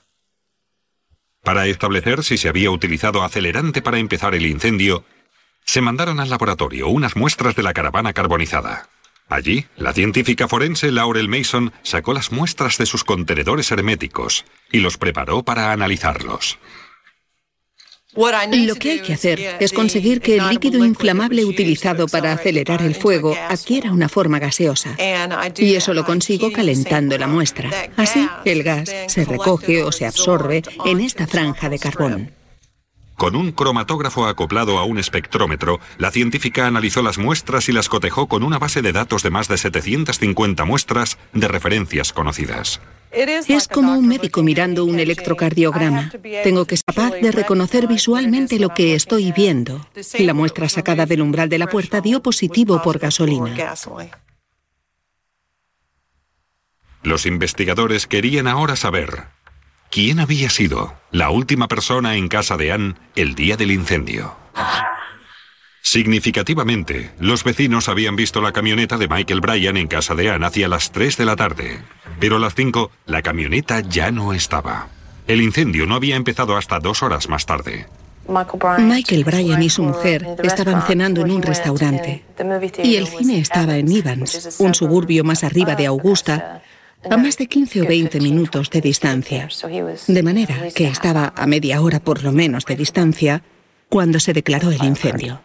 Para 1.44 1.68
establecer 1.68 2.24
si 2.24 2.38
se 2.38 2.48
había 2.48 2.72
utilizado 2.72 3.22
acelerante 3.22 3.82
para 3.82 3.98
empezar 3.98 4.34
el 4.34 4.46
incendio, 4.46 5.04
se 5.66 5.82
mandaron 5.82 6.22
al 6.22 6.30
laboratorio 6.30 6.88
unas 6.88 7.18
muestras 7.18 7.56
de 7.56 7.64
la 7.64 7.74
caravana 7.74 8.14
carbonizada. 8.14 8.88
Allí, 9.28 9.66
la 9.76 9.92
científica 9.92 10.48
forense 10.48 10.92
Laurel 10.92 11.28
Mason 11.28 11.74
sacó 11.82 12.14
las 12.14 12.32
muestras 12.32 12.78
de 12.78 12.86
sus 12.86 13.04
contenedores 13.04 13.72
herméticos 13.72 14.46
y 14.72 14.80
los 14.80 14.98
preparó 14.98 15.44
para 15.44 15.74
analizarlos. 15.74 16.60
Lo 18.16 18.76
que 18.76 18.92
hay 18.92 19.00
que 19.02 19.14
hacer 19.14 19.58
es 19.60 19.74
conseguir 19.74 20.22
que 20.22 20.38
el 20.38 20.48
líquido 20.50 20.86
inflamable 20.86 21.46
utilizado 21.46 22.08
para 22.08 22.34
acelerar 22.34 22.82
el 22.82 22.96
fuego 22.96 23.36
adquiera 23.50 23.92
una 23.92 24.10
forma 24.10 24.40
gaseosa. 24.40 24.96
Y 25.58 25.76
eso 25.76 25.94
lo 25.94 26.06
consigo 26.06 26.52
calentando 26.52 27.18
la 27.18 27.28
muestra. 27.28 27.70
Así, 27.98 28.28
el 28.46 28.64
gas 28.64 28.94
se 29.08 29.26
recoge 29.26 29.84
o 29.84 29.92
se 29.92 30.06
absorbe 30.06 30.64
en 30.86 31.00
esta 31.00 31.28
franja 31.28 31.70
de 31.70 31.80
carbón. 31.80 32.32
Con 33.16 33.36
un 33.36 33.52
cromatógrafo 33.52 34.26
acoplado 34.26 34.80
a 34.80 34.86
un 34.86 34.98
espectrómetro, 34.98 35.80
la 35.98 36.12
científica 36.12 36.68
analizó 36.68 37.02
las 37.04 37.18
muestras 37.18 37.70
y 37.70 37.72
las 37.72 37.88
cotejó 37.88 38.28
con 38.28 38.44
una 38.44 38.58
base 38.58 38.82
de 38.82 38.92
datos 38.92 39.24
de 39.24 39.30
más 39.30 39.48
de 39.48 39.58
750 39.58 40.66
muestras 40.66 41.18
de 41.32 41.48
referencias 41.48 42.12
conocidas. 42.12 42.82
Es 43.14 43.68
como 43.68 43.98
un 43.98 44.08
médico 44.08 44.44
mirando 44.44 44.86
un 44.86 45.00
electrocardiograma. 45.00 46.12
Tengo 46.44 46.66
que 46.66 46.78
ser 46.78 46.86
capaz 46.86 47.12
de 47.12 47.32
reconocer 47.32 47.88
visualmente 47.88 48.60
lo 48.60 48.70
que 48.70 48.96
estoy 48.96 49.32
viendo. 49.32 49.88
La 50.20 50.34
muestra 50.34 50.70
sacada 50.70 51.06
del 51.06 51.22
umbral 51.22 51.50
de 51.50 51.60
la 51.60 51.68
puerta 51.68 52.02
dio 52.02 52.22
positivo 52.22 52.82
por 52.82 53.00
gasolina. 53.00 53.76
Los 57.04 57.26
investigadores 57.26 58.08
querían 58.08 58.48
ahora 58.48 58.76
saber 58.76 59.26
¿Quién 59.94 60.20
había 60.20 60.50
sido 60.50 60.96
la 61.12 61.30
última 61.30 61.68
persona 61.68 62.16
en 62.16 62.28
casa 62.28 62.58
de 62.58 62.72
Anne 62.72 62.96
el 63.16 63.36
día 63.36 63.58
del 63.58 63.70
incendio? 63.70 64.36
Significativamente, 65.86 67.12
los 67.20 67.44
vecinos 67.44 67.90
habían 67.90 68.16
visto 68.16 68.42
la 68.42 68.54
camioneta 68.54 68.98
de 68.98 69.10
Michael 69.10 69.42
Bryan 69.42 69.76
en 69.76 69.88
casa 69.88 70.16
de 70.16 70.32
Anne 70.32 70.46
hacia 70.46 70.70
las 70.70 70.94
3 70.94 71.18
de 71.18 71.26
la 71.26 71.36
tarde, 71.36 71.78
pero 72.22 72.38
a 72.38 72.40
las 72.40 72.56
5 72.56 72.90
la 73.06 73.22
camioneta 73.22 73.82
ya 73.82 74.10
no 74.10 74.34
estaba. 74.34 74.88
El 75.28 75.42
incendio 75.42 75.86
no 75.86 75.96
había 75.96 76.16
empezado 76.16 76.56
hasta 76.56 76.80
dos 76.80 77.04
horas 77.04 77.28
más 77.28 77.46
tarde. 77.46 77.86
Michael 78.80 79.26
Bryan 79.26 79.62
y 79.62 79.70
su 79.70 79.84
mujer 79.84 80.26
estaban 80.42 80.82
cenando 80.84 81.22
en 81.22 81.32
un 81.32 81.42
restaurante 81.42 82.24
y 82.82 82.96
el 82.96 83.06
cine 83.06 83.40
estaba 83.40 83.76
en 83.76 83.92
Evans, 83.92 84.56
un 84.60 84.74
suburbio 84.74 85.26
más 85.26 85.44
arriba 85.44 85.76
de 85.76 85.88
Augusta, 85.88 86.64
a 87.08 87.18
más 87.18 87.38
de 87.38 87.48
15 87.48 87.82
o 87.82 87.86
20 87.86 88.22
minutos 88.22 88.70
de 88.70 88.80
distancia. 88.80 89.50
De 90.08 90.24
manera 90.24 90.56
que 90.74 90.88
estaba 90.88 91.34
a 91.36 91.46
media 91.46 91.82
hora 91.82 92.00
por 92.00 92.24
lo 92.24 92.32
menos 92.32 92.66
de 92.66 92.78
distancia 92.78 93.44
cuando 93.90 94.22
se 94.22 94.32
declaró 94.32 94.72
el 94.72 94.82
incendio. 94.82 95.42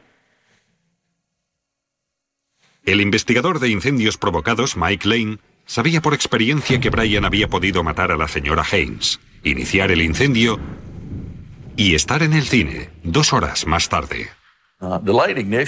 El 2.88 3.02
investigador 3.02 3.60
de 3.60 3.68
incendios 3.68 4.16
provocados, 4.16 4.74
Mike 4.74 5.06
Lane, 5.06 5.38
sabía 5.66 6.00
por 6.00 6.14
experiencia 6.14 6.80
que 6.80 6.88
Brian 6.88 7.26
había 7.26 7.46
podido 7.46 7.82
matar 7.82 8.12
a 8.12 8.16
la 8.16 8.28
señora 8.28 8.64
Haynes, 8.72 9.20
iniciar 9.44 9.90
el 9.90 10.00
incendio 10.00 10.58
y 11.76 11.94
estar 11.94 12.22
en 12.22 12.32
el 12.32 12.44
cine 12.44 12.88
dos 13.02 13.34
horas 13.34 13.66
más 13.66 13.90
tarde. 13.90 14.30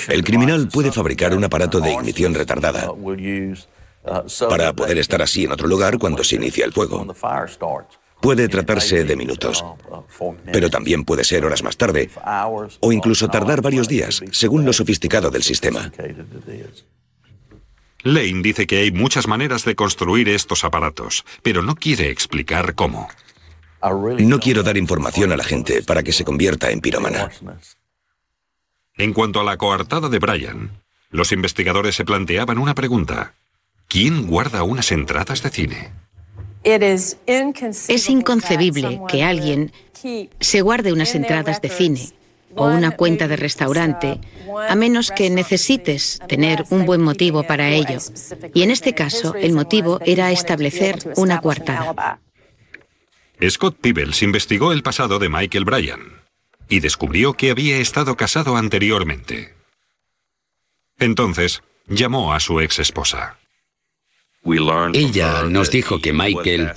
El 0.08 0.24
criminal 0.24 0.68
puede 0.72 0.92
fabricar 0.92 1.36
un 1.36 1.44
aparato 1.44 1.80
de 1.80 1.92
ignición 1.92 2.32
retardada 2.32 2.90
para 4.48 4.72
poder 4.72 4.96
estar 4.96 5.20
así 5.20 5.44
en 5.44 5.52
otro 5.52 5.68
lugar 5.68 5.98
cuando 5.98 6.24
se 6.24 6.36
inicia 6.36 6.64
el 6.64 6.72
fuego. 6.72 7.06
Puede 8.22 8.48
tratarse 8.48 9.04
de 9.04 9.16
minutos, 9.16 9.62
pero 10.50 10.70
también 10.70 11.04
puede 11.04 11.24
ser 11.24 11.44
horas 11.44 11.62
más 11.62 11.76
tarde 11.76 12.08
o 12.80 12.92
incluso 12.92 13.28
tardar 13.28 13.60
varios 13.60 13.88
días, 13.88 14.22
según 14.30 14.64
lo 14.64 14.72
sofisticado 14.72 15.30
del 15.30 15.42
sistema. 15.42 15.92
Lane 18.02 18.42
dice 18.42 18.66
que 18.66 18.78
hay 18.78 18.92
muchas 18.92 19.26
maneras 19.26 19.64
de 19.64 19.74
construir 19.74 20.28
estos 20.28 20.64
aparatos, 20.64 21.24
pero 21.42 21.62
no 21.62 21.74
quiere 21.74 22.10
explicar 22.10 22.74
cómo. 22.74 23.08
No 24.18 24.40
quiero 24.40 24.62
dar 24.62 24.76
información 24.76 25.32
a 25.32 25.36
la 25.36 25.44
gente 25.44 25.82
para 25.82 26.02
que 26.02 26.12
se 26.12 26.24
convierta 26.24 26.70
en 26.70 26.80
pirómana. 26.80 27.30
En 28.96 29.12
cuanto 29.12 29.40
a 29.40 29.44
la 29.44 29.56
coartada 29.56 30.08
de 30.08 30.18
Brian, 30.18 30.82
los 31.10 31.32
investigadores 31.32 31.94
se 31.94 32.04
planteaban 32.04 32.58
una 32.58 32.74
pregunta. 32.74 33.34
¿Quién 33.88 34.26
guarda 34.26 34.62
unas 34.62 34.92
entradas 34.92 35.42
de 35.42 35.50
cine? 35.50 35.92
Es 36.62 38.10
inconcebible 38.10 39.00
que 39.08 39.24
alguien 39.24 39.72
se 40.40 40.60
guarde 40.60 40.92
unas 40.92 41.14
entradas 41.14 41.60
de 41.62 41.68
cine 41.70 42.19
o 42.56 42.66
una 42.66 42.92
cuenta 42.92 43.28
de 43.28 43.36
restaurante, 43.36 44.20
a 44.68 44.74
menos 44.74 45.10
que 45.10 45.30
necesites 45.30 46.18
tener 46.28 46.64
un 46.70 46.86
buen 46.86 47.02
motivo 47.02 47.42
para 47.42 47.70
ello. 47.70 47.98
Y 48.54 48.62
en 48.62 48.70
este 48.70 48.94
caso, 48.94 49.34
el 49.34 49.52
motivo 49.52 50.00
era 50.04 50.30
establecer 50.30 50.98
una 51.16 51.40
coartada. 51.40 52.20
Scott 53.48 53.76
Peebles 53.80 54.22
investigó 54.22 54.72
el 54.72 54.82
pasado 54.82 55.18
de 55.18 55.28
Michael 55.28 55.64
Bryan 55.64 56.20
y 56.68 56.80
descubrió 56.80 57.32
que 57.34 57.50
había 57.50 57.78
estado 57.78 58.16
casado 58.16 58.56
anteriormente. 58.56 59.54
Entonces, 60.98 61.62
llamó 61.88 62.34
a 62.34 62.40
su 62.40 62.60
ex 62.60 62.78
esposa. 62.78 63.38
Ella 64.94 65.42
nos 65.42 65.70
dijo 65.70 66.00
que 66.00 66.12
Michael 66.12 66.72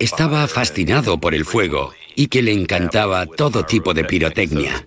estaba 0.00 0.48
fascinado 0.48 1.18
por 1.18 1.34
el 1.34 1.44
fuego 1.44 1.92
y 2.14 2.28
que 2.28 2.42
le 2.42 2.52
encantaba 2.52 3.26
todo 3.26 3.64
tipo 3.64 3.94
de 3.94 4.04
pirotecnia. 4.04 4.84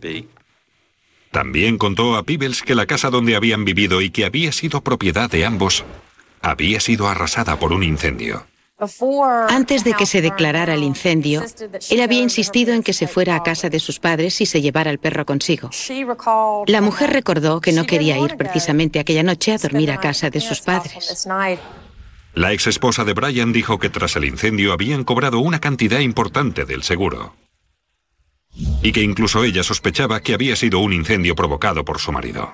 También 1.31 1.77
contó 1.77 2.15
a 2.15 2.23
Peebles 2.23 2.63
que 2.63 2.75
la 2.75 2.85
casa 2.85 3.09
donde 3.09 3.35
habían 3.35 3.65
vivido 3.65 4.01
y 4.01 4.09
que 4.09 4.25
había 4.25 4.51
sido 4.51 4.81
propiedad 4.81 5.29
de 5.29 5.45
ambos 5.45 5.83
había 6.41 6.79
sido 6.79 7.07
arrasada 7.07 7.57
por 7.59 7.73
un 7.73 7.83
incendio. 7.83 8.45
Antes 9.49 9.83
de 9.83 9.93
que 9.93 10.05
se 10.05 10.21
declarara 10.21 10.75
el 10.75 10.83
incendio, 10.83 11.43
él 11.89 12.01
había 12.01 12.21
insistido 12.21 12.73
en 12.73 12.83
que 12.83 12.93
se 12.93 13.07
fuera 13.07 13.35
a 13.35 13.41
casa 13.41 13.69
de 13.69 13.79
sus 13.79 13.99
padres 13.99 14.39
y 14.39 14.45
se 14.45 14.61
llevara 14.61 14.91
al 14.91 14.99
perro 14.99 15.25
consigo. 15.25 15.71
La 16.67 16.81
mujer 16.81 17.11
recordó 17.11 17.59
que 17.59 17.71
no 17.71 17.85
quería 17.87 18.19
ir 18.19 18.37
precisamente 18.37 18.99
aquella 18.99 19.23
noche 19.23 19.53
a 19.53 19.57
dormir 19.57 19.89
a 19.91 19.99
casa 19.99 20.29
de 20.29 20.41
sus 20.41 20.61
padres. 20.61 21.27
La 22.37 22.53
ex 22.53 22.67
esposa 22.67 23.03
de 23.03 23.13
Brian 23.13 23.51
dijo 23.51 23.79
que 23.79 23.89
tras 23.89 24.15
el 24.15 24.23
incendio 24.23 24.71
habían 24.71 25.03
cobrado 25.03 25.39
una 25.39 25.59
cantidad 25.59 26.01
importante 26.01 26.65
del 26.65 26.83
seguro. 26.83 27.35
Y 28.83 28.91
que 28.91 29.01
incluso 29.01 29.43
ella 29.43 29.63
sospechaba 29.63 30.19
que 30.19 30.35
había 30.35 30.55
sido 30.55 30.77
un 30.77 30.93
incendio 30.93 31.33
provocado 31.33 31.83
por 31.83 31.97
su 31.97 32.11
marido. 32.11 32.51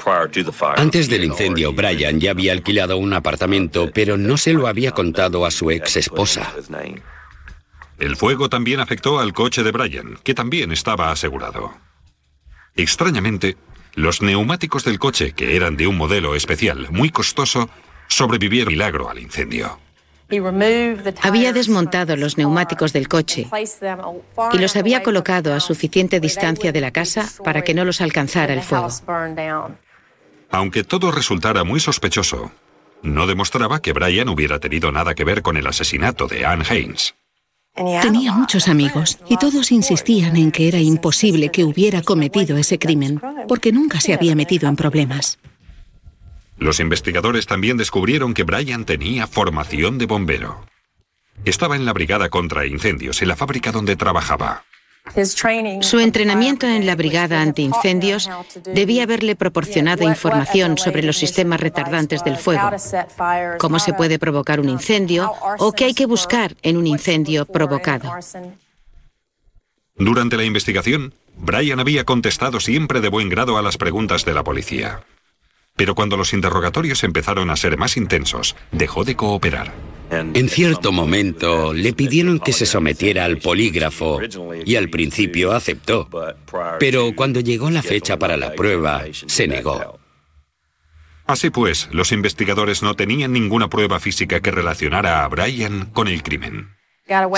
Antes 0.78 1.10
del 1.10 1.26
incendio, 1.26 1.74
Brian 1.74 2.22
ya 2.22 2.32
había 2.32 2.54
alquilado 2.54 2.96
un 2.96 3.12
apartamento, 3.12 3.92
pero 3.94 4.16
no 4.16 4.38
se 4.38 4.54
lo 4.54 4.68
había 4.68 4.94
contado 4.94 5.46
a 5.46 5.52
su 5.52 5.70
ex 5.70 5.98
esposa. 5.98 6.54
El 8.00 8.16
fuego 8.16 8.48
también 8.48 8.80
afectó 8.80 9.20
al 9.20 9.34
coche 9.34 9.64
de 9.64 9.72
Brian, 9.72 10.18
que 10.24 10.34
también 10.34 10.72
estaba 10.72 11.12
asegurado. 11.12 11.74
Extrañamente, 12.78 13.58
los 13.96 14.22
neumáticos 14.22 14.86
del 14.86 14.98
coche, 14.98 15.34
que 15.34 15.58
eran 15.58 15.76
de 15.76 15.88
un 15.88 15.98
modelo 15.98 16.36
especial 16.36 16.88
muy 16.90 17.10
costoso, 17.10 17.70
sobrevivieron 18.14 18.74
milagro 18.74 19.10
al 19.10 19.20
incendio. 19.20 19.80
Había 21.22 21.54
desmontado 21.54 22.16
los 22.16 22.38
neumáticos 22.38 22.94
del 22.94 23.08
coche 23.08 23.48
y 24.54 24.58
los 24.58 24.76
había 24.76 25.04
colocado 25.04 25.54
a 25.54 25.60
suficiente 25.60 26.20
distancia 26.20 26.72
de 26.72 26.82
la 26.82 26.92
casa 26.92 27.30
para 27.44 27.64
que 27.64 27.74
no 27.74 27.86
los 27.86 28.02
alcanzara 28.02 28.54
el 28.54 28.62
fuego. 28.62 28.90
Aunque 30.50 30.84
todo 30.84 31.12
resultara 31.12 31.64
muy 31.64 31.80
sospechoso, 31.80 32.52
no 33.02 33.28
demostraba 33.28 33.82
que 33.82 33.94
Brian 33.94 34.30
hubiera 34.30 34.60
tenido 34.60 34.92
nada 34.92 35.14
que 35.14 35.24
ver 35.24 35.42
con 35.42 35.58
el 35.58 35.68
asesinato 35.68 36.28
de 36.28 36.46
Anne 36.46 36.66
Haynes. 36.70 37.16
Tenía 37.76 38.32
muchos 38.32 38.68
amigos 38.68 39.18
y 39.28 39.38
todos 39.38 39.72
insistían 39.72 40.36
en 40.38 40.52
que 40.52 40.68
era 40.68 40.80
imposible 40.80 41.50
que 41.50 41.64
hubiera 41.64 42.04
cometido 42.04 42.56
ese 42.58 42.78
crimen, 42.78 43.20
porque 43.48 43.72
nunca 43.72 44.00
se 44.00 44.14
había 44.14 44.36
metido 44.36 44.70
en 44.70 44.76
problemas. 44.76 45.40
Los 46.64 46.80
investigadores 46.80 47.46
también 47.46 47.76
descubrieron 47.76 48.34
que 48.34 48.44
Brian 48.44 48.86
tenía 48.86 49.28
formación 49.28 49.98
de 49.98 50.06
bombero. 50.06 50.66
Estaba 51.44 51.76
en 51.76 51.84
la 51.84 51.92
brigada 51.92 52.30
contra 52.30 52.66
incendios 52.66 53.22
en 53.22 53.28
la 53.28 53.36
fábrica 53.36 53.74
donde 53.74 53.98
trabajaba. 53.98 54.64
Su 55.82 56.00
entrenamiento 56.00 56.66
en 56.66 56.86
la 56.86 56.96
brigada 56.96 57.42
antiincendios 57.42 58.30
debía 58.64 59.04
haberle 59.04 59.36
proporcionado 59.36 60.08
información 60.08 60.78
sobre 60.78 61.04
los 61.04 61.18
sistemas 61.18 61.60
retardantes 61.60 62.24
del 62.24 62.38
fuego, 62.38 62.70
cómo 63.60 63.80
se 63.80 63.92
puede 63.92 64.18
provocar 64.18 64.62
un 64.62 64.70
incendio 64.70 65.34
o 65.60 65.74
qué 65.74 65.84
hay 65.84 65.94
que 65.94 66.06
buscar 66.06 66.56
en 66.62 66.78
un 66.78 66.88
incendio 66.88 67.46
provocado. 67.46 68.10
Durante 69.98 70.38
la 70.38 70.46
investigación, 70.46 71.14
Brian 71.36 71.82
había 71.82 72.06
contestado 72.06 72.62
siempre 72.62 73.02
de 73.02 73.10
buen 73.10 73.28
grado 73.28 73.58
a 73.58 73.62
las 73.62 73.78
preguntas 73.78 74.24
de 74.24 74.34
la 74.34 74.46
policía. 74.46 75.04
Pero 75.76 75.96
cuando 75.96 76.18
los 76.18 76.34
interrogatorios 76.34 77.04
empezaron 77.04 77.50
a 77.50 77.56
ser 77.56 77.78
más 77.78 77.98
intensos, 77.98 78.56
dejó 78.72 79.04
de 79.04 79.16
cooperar. 79.16 79.74
En 80.12 80.48
cierto 80.48 80.92
momento 80.92 81.74
le 81.74 81.94
pidieron 81.94 82.40
que 82.40 82.54
se 82.54 82.68
sometiera 82.68 83.26
al 83.26 83.40
polígrafo 83.40 84.20
y 84.66 84.76
al 84.76 84.90
principio 84.90 85.52
aceptó. 85.54 86.08
Pero 86.80 87.16
cuando 87.16 87.40
llegó 87.40 87.72
la 87.72 87.82
fecha 87.82 88.20
para 88.20 88.38
la 88.38 88.54
prueba, 88.54 89.04
se 89.12 89.48
negó. 89.48 90.00
Así 91.26 91.50
pues, 91.50 91.90
los 91.92 92.12
investigadores 92.12 92.84
no 92.84 92.94
tenían 92.94 93.32
ninguna 93.32 93.70
prueba 93.70 94.00
física 94.00 94.42
que 94.42 94.52
relacionara 94.52 95.24
a 95.24 95.28
Brian 95.30 95.88
con 95.88 96.08
el 96.08 96.22
crimen. 96.22 96.70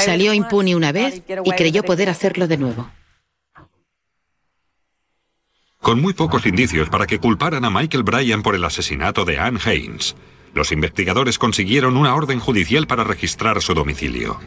Salió 0.03 0.33
impune 0.33 0.75
una 0.75 0.91
vez 0.91 1.21
y 1.45 1.51
creyó 1.51 1.83
poder 1.83 2.09
hacerlo 2.09 2.47
de 2.47 2.57
nuevo 2.57 2.91
con 5.85 6.01
muy 6.01 6.13
pocos 6.13 6.47
indicios 6.47 6.89
para 6.89 7.05
que 7.05 7.19
culparan 7.19 7.63
a 7.63 7.69
Michael 7.69 8.01
Bryan 8.01 8.41
por 8.41 8.55
el 8.55 8.63
asesinato 8.63 9.23
de 9.23 9.37
Anne 9.37 9.59
Haynes. 9.63 10.15
Los 10.55 10.71
investigadores 10.71 11.37
consiguieron 11.37 11.95
una 11.95 12.15
orden 12.15 12.39
judicial 12.39 12.87
para 12.87 13.03
registrar 13.03 13.61
su 13.61 13.75
domicilio. 13.75 14.39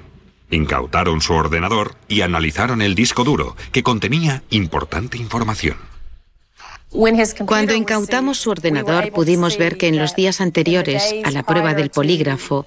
Incautaron 0.51 1.21
su 1.21 1.35
ordenador 1.35 1.95
y 2.09 2.23
analizaron 2.23 2.83
el 2.83 2.97
disco 2.97 3.23
duro, 3.23 3.55
que 3.71 3.85
contenía 3.85 4.43
importante 4.51 5.17
información. 5.17 5.77
Cuando 7.47 7.73
incautamos 7.73 8.39
su 8.39 8.51
ordenador 8.51 9.13
pudimos 9.13 9.59
ver 9.59 9.77
que 9.77 9.87
en 9.87 9.97
los 9.97 10.17
días 10.17 10.41
anteriores 10.41 11.15
a 11.23 11.31
la 11.31 11.45
prueba 11.45 11.73
del 11.73 11.91
polígrafo, 11.91 12.67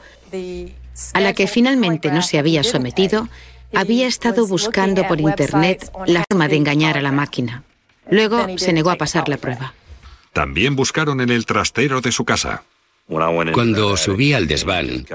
a 1.12 1.20
la 1.20 1.34
que 1.34 1.48
finalmente 1.48 2.10
no 2.10 2.22
se 2.22 2.40
había 2.40 2.64
sometido, 2.64 3.28
había 3.74 4.08
estado 4.08 4.48
buscando 4.48 5.06
por 5.10 5.20
Internet 5.20 5.92
la 6.06 6.24
forma 6.30 6.48
de 6.48 6.56
engañar 6.56 6.98
a 6.98 7.02
la 7.02 7.12
máquina. 7.12 7.66
Luego 8.10 8.46
se 8.58 8.74
negó 8.74 8.92
a 8.92 8.96
pasar 8.96 9.30
la 9.30 9.38
prueba. 9.38 9.74
También 10.34 10.76
buscaron 10.76 11.22
en 11.22 11.30
el 11.30 11.46
trastero 11.46 12.02
de 12.02 12.12
su 12.12 12.26
casa. 12.26 12.64
Cuando 13.54 13.98
subí 13.98 14.34
al 14.34 14.48
desván, 14.48 15.06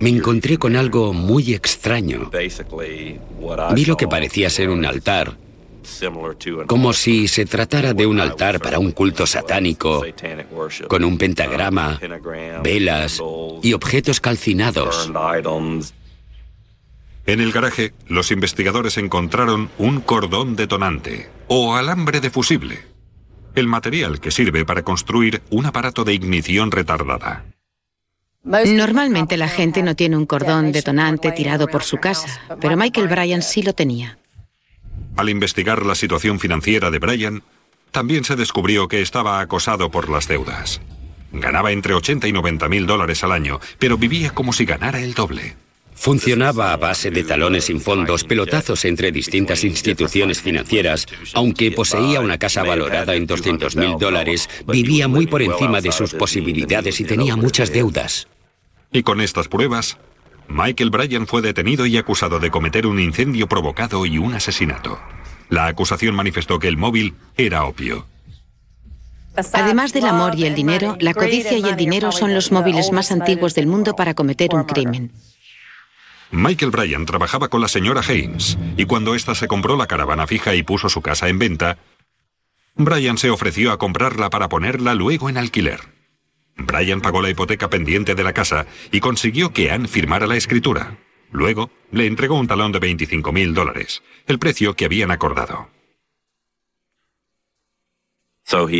me 0.00 0.08
encontré 0.08 0.56
con 0.56 0.74
algo 0.74 1.12
muy 1.12 1.52
extraño. 1.52 2.30
Vi 3.74 3.84
lo 3.84 3.96
que 3.96 4.08
parecía 4.08 4.48
ser 4.48 4.70
un 4.70 4.86
altar 4.86 5.36
como 6.66 6.92
si 6.92 7.28
se 7.28 7.46
tratara 7.46 7.94
de 7.94 8.06
un 8.06 8.20
altar 8.20 8.60
para 8.60 8.78
un 8.78 8.92
culto 8.92 9.26
satánico, 9.26 10.04
con 10.88 11.04
un 11.04 11.18
pentagrama, 11.18 12.00
velas 12.62 13.22
y 13.62 13.72
objetos 13.72 14.20
calcinados. 14.20 15.10
En 17.26 17.40
el 17.40 17.50
garaje, 17.50 17.92
los 18.06 18.30
investigadores 18.30 18.98
encontraron 18.98 19.68
un 19.78 20.00
cordón 20.00 20.54
detonante 20.54 21.28
o 21.48 21.74
alambre 21.74 22.20
de 22.20 22.30
fusible, 22.30 22.84
el 23.56 23.66
material 23.66 24.20
que 24.20 24.30
sirve 24.30 24.64
para 24.64 24.82
construir 24.82 25.42
un 25.50 25.66
aparato 25.66 26.04
de 26.04 26.14
ignición 26.14 26.70
retardada. 26.70 27.44
Normalmente 28.44 29.36
la 29.36 29.48
gente 29.48 29.82
no 29.82 29.96
tiene 29.96 30.16
un 30.16 30.24
cordón 30.24 30.70
detonante 30.70 31.32
tirado 31.32 31.66
por 31.66 31.82
su 31.82 31.96
casa, 31.96 32.40
pero 32.60 32.76
Michael 32.76 33.08
Bryan 33.08 33.42
sí 33.42 33.62
lo 33.62 33.72
tenía. 33.72 34.18
Al 35.16 35.28
investigar 35.28 35.84
la 35.84 35.96
situación 35.96 36.38
financiera 36.38 36.92
de 36.92 37.00
Bryan, 37.00 37.42
también 37.90 38.22
se 38.22 38.36
descubrió 38.36 38.86
que 38.86 39.02
estaba 39.02 39.40
acosado 39.40 39.90
por 39.90 40.08
las 40.08 40.28
deudas. 40.28 40.80
Ganaba 41.32 41.72
entre 41.72 41.94
80 41.94 42.28
y 42.28 42.32
90 42.32 42.68
mil 42.68 42.86
dólares 42.86 43.24
al 43.24 43.32
año, 43.32 43.58
pero 43.80 43.98
vivía 43.98 44.30
como 44.30 44.52
si 44.52 44.64
ganara 44.64 45.00
el 45.00 45.14
doble. 45.14 45.56
Funcionaba 45.96 46.72
a 46.72 46.76
base 46.76 47.10
de 47.10 47.24
talones 47.24 47.64
sin 47.64 47.80
fondos, 47.80 48.22
pelotazos 48.22 48.84
entre 48.84 49.10
distintas 49.10 49.64
instituciones 49.64 50.40
financieras. 50.40 51.06
Aunque 51.34 51.72
poseía 51.72 52.20
una 52.20 52.38
casa 52.38 52.62
valorada 52.62 53.14
en 53.14 53.26
200 53.26 53.74
mil 53.74 53.96
dólares, 53.98 54.48
vivía 54.66 55.08
muy 55.08 55.26
por 55.26 55.42
encima 55.42 55.80
de 55.80 55.90
sus 55.90 56.14
posibilidades 56.14 57.00
y 57.00 57.04
tenía 57.04 57.34
muchas 57.34 57.72
deudas. 57.72 58.28
Y 58.92 59.02
con 59.02 59.20
estas 59.20 59.48
pruebas, 59.48 59.96
Michael 60.48 60.90
Bryan 60.90 61.26
fue 61.26 61.42
detenido 61.42 61.86
y 61.86 61.96
acusado 61.96 62.38
de 62.38 62.50
cometer 62.50 62.86
un 62.86 63.00
incendio 63.00 63.48
provocado 63.48 64.06
y 64.06 64.18
un 64.18 64.34
asesinato. 64.34 65.00
La 65.48 65.66
acusación 65.66 66.14
manifestó 66.14 66.58
que 66.58 66.68
el 66.68 66.76
móvil 66.76 67.14
era 67.36 67.64
opio. 67.64 68.06
Además 69.52 69.92
del 69.92 70.06
amor 70.06 70.34
y 70.36 70.44
el 70.44 70.54
dinero, 70.54 70.96
la 71.00 71.14
codicia 71.14 71.58
y 71.58 71.64
el 71.64 71.76
dinero 71.76 72.12
son 72.12 72.32
los 72.32 72.52
móviles 72.52 72.92
más 72.92 73.10
antiguos 73.10 73.54
del 73.54 73.66
mundo 73.66 73.96
para 73.96 74.14
cometer 74.14 74.54
un 74.54 74.64
crimen. 74.64 75.10
Michael 76.30 76.70
Bryan 76.70 77.06
trabajaba 77.06 77.48
con 77.48 77.60
la 77.60 77.68
señora 77.68 78.02
Haynes, 78.06 78.58
y 78.76 78.84
cuando 78.84 79.14
ésta 79.14 79.34
se 79.34 79.48
compró 79.48 79.76
la 79.76 79.86
caravana 79.86 80.26
fija 80.26 80.54
y 80.54 80.62
puso 80.62 80.88
su 80.88 81.02
casa 81.02 81.28
en 81.28 81.38
venta, 81.38 81.78
Bryan 82.74 83.16
se 83.16 83.30
ofreció 83.30 83.72
a 83.72 83.78
comprarla 83.78 84.28
para 84.28 84.48
ponerla 84.48 84.94
luego 84.94 85.30
en 85.30 85.38
alquiler. 85.38 85.80
Bryan 86.56 87.00
pagó 87.00 87.22
la 87.22 87.30
hipoteca 87.30 87.70
pendiente 87.70 88.14
de 88.14 88.24
la 88.24 88.32
casa 88.32 88.66
y 88.92 89.00
consiguió 89.00 89.52
que 89.52 89.70
Anne 89.70 89.88
firmara 89.88 90.26
la 90.26 90.36
escritura. 90.36 90.98
Luego, 91.30 91.70
le 91.90 92.06
entregó 92.06 92.38
un 92.38 92.46
talón 92.46 92.72
de 92.72 92.78
25 92.78 93.32
mil 93.32 93.54
dólares, 93.54 94.02
el 94.26 94.38
precio 94.38 94.74
que 94.74 94.84
habían 94.84 95.10
acordado. 95.10 95.68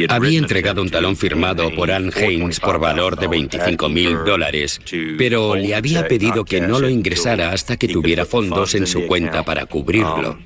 Había 0.09 0.39
entregado 0.39 0.81
un 0.81 0.91
talón 0.91 1.17
firmado 1.17 1.75
por 1.75 1.91
Ann 1.91 2.13
Haynes 2.15 2.61
por 2.61 2.79
valor 2.79 3.19
de 3.19 3.27
25 3.27 3.89
mil 3.89 4.25
dólares, 4.25 4.81
pero 5.19 5.57
le 5.57 5.75
había 5.75 6.07
pedido 6.07 6.45
que 6.45 6.61
no 6.61 6.79
lo 6.79 6.89
ingresara 6.89 7.51
hasta 7.51 7.77
que 7.77 7.89
tuviera 7.89 8.25
fondos 8.25 8.77
en 8.77 8.87
su 8.87 9.07
cuenta 9.07 9.45
para 9.45 9.67
cubrirlo. 9.67 10.39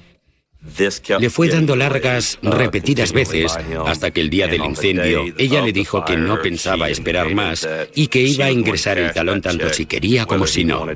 Le 1.19 1.31
fue 1.31 1.49
dando 1.49 1.77
largas, 1.77 2.39
repetidas 2.43 3.13
veces, 3.13 3.55
hasta 3.87 4.11
que 4.11 4.23
el 4.23 4.31
día 4.31 4.47
del 4.47 4.65
incendio 4.65 5.27
ella 5.37 5.61
le 5.63 5.73
dijo 5.73 6.05
que 6.05 6.17
no 6.17 6.41
pensaba 6.41 6.89
esperar 6.89 7.35
más 7.35 7.69
y 7.95 8.07
que 8.07 8.23
iba 8.23 8.47
a 8.47 8.51
ingresar 8.51 8.99
el 8.99 9.13
talón 9.13 9.43
tanto 9.43 9.71
si 9.71 9.85
quería 9.85 10.25
como 10.25 10.47
si 10.47 10.65
no. 10.65 10.87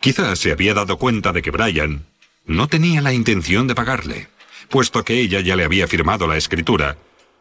Quizás 0.00 0.38
se 0.40 0.50
había 0.50 0.74
dado 0.74 0.98
cuenta 0.98 1.32
de 1.32 1.42
que 1.42 1.52
Brian 1.52 2.04
no 2.44 2.66
tenía 2.66 3.00
la 3.00 3.12
intención 3.12 3.68
de 3.68 3.76
pagarle 3.76 4.31
puesto 4.72 5.04
que 5.04 5.20
ella 5.20 5.40
ya 5.40 5.54
le 5.54 5.64
había 5.64 5.86
firmado 5.86 6.26
la 6.26 6.38
escritura, 6.38 6.96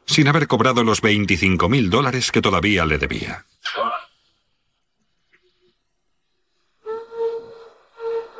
sin 0.06 0.28
haber 0.28 0.48
cobrado 0.48 0.84
los 0.84 1.02
25 1.02 1.70
mil 1.70 1.90
dólares 1.90 2.30
que 2.30 2.42
todavía 2.42 2.86
le 2.86 2.98
debía. 2.98 3.46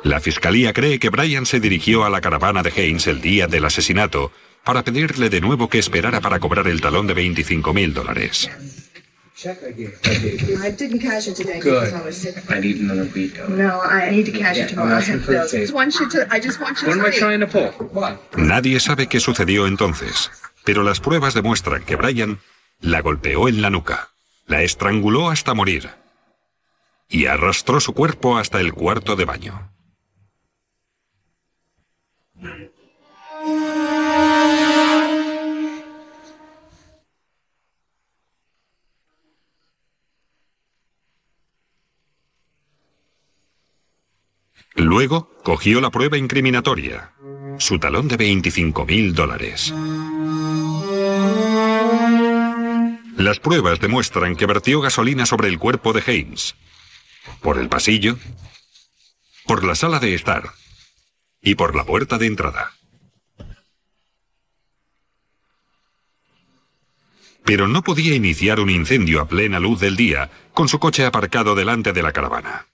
La 0.04 0.20
fiscalía 0.20 0.72
cree 0.72 0.98
que 0.98 1.08
Brian 1.08 1.46
se 1.46 1.58
dirigió 1.58 2.04
a 2.04 2.10
la 2.10 2.20
caravana 2.20 2.62
de 2.62 2.70
Haynes 2.70 3.06
el 3.06 3.22
día 3.22 3.46
del 3.46 3.64
asesinato 3.64 4.30
para 4.62 4.84
pedirle 4.84 5.30
de 5.30 5.40
nuevo 5.40 5.70
que 5.70 5.78
esperara 5.78 6.20
para 6.20 6.38
cobrar 6.38 6.68
el 6.68 6.80
talón 6.80 7.06
de 7.06 7.14
25 7.14 7.72
mil 7.72 7.94
dólares. 7.94 8.50
Nadie 18.36 18.80
sabe 18.80 19.06
qué 19.08 19.20
sucedió 19.20 19.66
entonces, 19.66 20.30
pero 20.64 20.82
las 20.82 21.00
pruebas 21.00 21.34
demuestran 21.34 21.82
que 21.84 21.96
Brian 21.96 22.40
la 22.80 23.00
golpeó 23.00 23.48
en 23.48 23.62
la 23.62 23.70
nuca, 23.70 24.10
la 24.46 24.62
estranguló 24.62 25.30
hasta 25.30 25.54
morir 25.54 25.90
y 27.08 27.26
arrastró 27.26 27.80
su 27.80 27.92
cuerpo 27.92 28.38
hasta 28.38 28.60
el 28.60 28.72
cuarto 28.72 29.16
de 29.16 29.24
baño. 29.24 29.71
Luego 44.74 45.30
cogió 45.44 45.80
la 45.80 45.90
prueba 45.90 46.16
incriminatoria, 46.16 47.12
su 47.58 47.78
talón 47.78 48.08
de 48.08 48.16
25 48.16 48.86
mil 48.86 49.14
dólares. 49.14 49.72
Las 53.16 53.38
pruebas 53.38 53.80
demuestran 53.80 54.34
que 54.34 54.46
vertió 54.46 54.80
gasolina 54.80 55.26
sobre 55.26 55.48
el 55.48 55.58
cuerpo 55.58 55.92
de 55.92 56.02
Haynes, 56.06 56.56
por 57.40 57.58
el 57.58 57.68
pasillo, 57.68 58.16
por 59.46 59.64
la 59.64 59.74
sala 59.74 60.00
de 60.00 60.14
estar 60.14 60.50
y 61.42 61.54
por 61.54 61.76
la 61.76 61.84
puerta 61.84 62.16
de 62.18 62.26
entrada. 62.26 62.72
Pero 67.44 67.68
no 67.68 67.82
podía 67.82 68.14
iniciar 68.14 68.60
un 68.60 68.70
incendio 68.70 69.20
a 69.20 69.28
plena 69.28 69.60
luz 69.60 69.80
del 69.80 69.96
día 69.96 70.30
con 70.54 70.68
su 70.68 70.78
coche 70.78 71.04
aparcado 71.04 71.54
delante 71.54 71.92
de 71.92 72.02
la 72.02 72.12
caravana. 72.12 72.66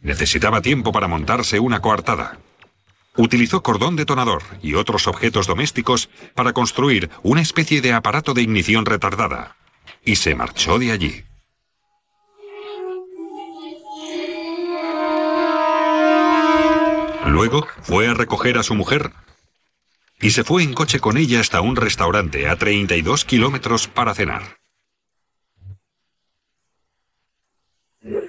Necesitaba 0.00 0.62
tiempo 0.62 0.92
para 0.92 1.08
montarse 1.08 1.60
una 1.60 1.80
coartada. 1.80 2.38
Utilizó 3.16 3.62
cordón 3.62 3.96
detonador 3.96 4.42
y 4.62 4.74
otros 4.74 5.08
objetos 5.08 5.46
domésticos 5.46 6.08
para 6.34 6.52
construir 6.52 7.10
una 7.22 7.40
especie 7.40 7.80
de 7.80 7.92
aparato 7.92 8.32
de 8.32 8.42
ignición 8.42 8.86
retardada. 8.86 9.56
Y 10.04 10.16
se 10.16 10.34
marchó 10.34 10.78
de 10.78 10.92
allí. 10.92 11.24
Luego 17.26 17.66
fue 17.82 18.08
a 18.08 18.14
recoger 18.14 18.58
a 18.58 18.62
su 18.62 18.74
mujer 18.74 19.12
y 20.20 20.30
se 20.30 20.44
fue 20.44 20.62
en 20.62 20.74
coche 20.74 21.00
con 21.00 21.16
ella 21.16 21.40
hasta 21.40 21.60
un 21.60 21.76
restaurante 21.76 22.48
a 22.48 22.56
32 22.56 23.24
kilómetros 23.24 23.86
para 23.86 24.14
cenar. 24.14 24.57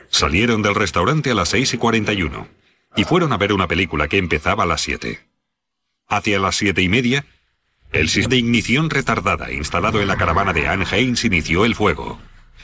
Salieron 0.09 0.61
del 0.61 0.75
restaurante 0.75 1.31
a 1.31 1.35
las 1.35 1.49
6 1.49 1.75
y 1.75 1.77
41 1.77 2.47
y 2.95 3.03
fueron 3.03 3.31
a 3.33 3.37
ver 3.37 3.53
una 3.53 3.67
película 3.67 4.07
que 4.07 4.17
empezaba 4.17 4.63
a 4.63 4.67
las 4.67 4.81
7. 4.81 5.19
Hacia 6.07 6.39
las 6.39 6.55
siete 6.55 6.81
y 6.81 6.89
media, 6.89 7.25
el 7.91 8.09
sistema 8.09 8.31
de 8.31 8.37
ignición 8.37 8.89
retardada 8.89 9.51
instalado 9.51 10.01
en 10.01 10.07
la 10.07 10.17
caravana 10.17 10.53
de 10.53 10.67
Anne 10.67 10.85
Haynes 10.91 11.23
inició 11.23 11.65
el 11.65 11.75
fuego, 11.75 12.19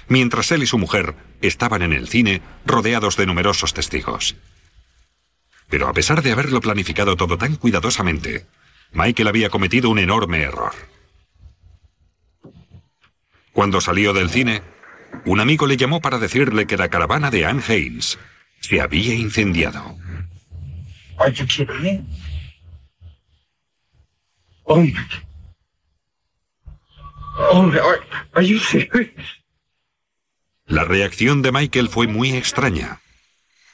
mientras 0.08 0.52
él 0.52 0.64
y 0.64 0.68
su 0.68 0.80
mujer 0.80 1.16
estaban 1.42 1.84
en 1.84 1.94
el 1.94 2.08
cine 2.08 2.42
rodeados 2.66 3.18
de 3.18 3.28
numerosos 3.28 3.74
testigos. 3.74 4.36
Pero 5.70 5.88
a 5.88 5.94
pesar 5.94 6.24
de 6.24 6.32
haberlo 6.32 6.60
planificado 6.60 7.16
todo 7.16 7.38
tan 7.38 7.56
cuidadosamente, 7.56 8.48
Michael 8.94 9.28
había 9.28 9.50
cometido 9.50 9.90
un 9.90 10.00
enorme 10.00 10.42
error. 10.42 10.74
Cuando 13.52 13.82
salió 13.82 14.14
del 14.14 14.30
cine, 14.30 14.64
un 15.26 15.40
amigo 15.40 15.68
le 15.68 15.78
llamó 15.78 16.02
para 16.02 16.20
decirle 16.20 16.68
que 16.68 16.78
la 16.78 16.90
caravana 16.90 17.32
de 17.32 17.46
Anne 17.46 17.64
Haynes 17.68 18.20
se 18.60 18.82
había 18.82 19.14
incendiado. 19.14 19.98
Oh, 24.64 24.84
oh 27.52 27.72
La 30.66 30.84
reacción 30.84 31.42
de 31.42 31.52
Michael 31.52 31.90
fue 31.90 32.08
muy 32.08 32.32
extraña, 32.34 33.00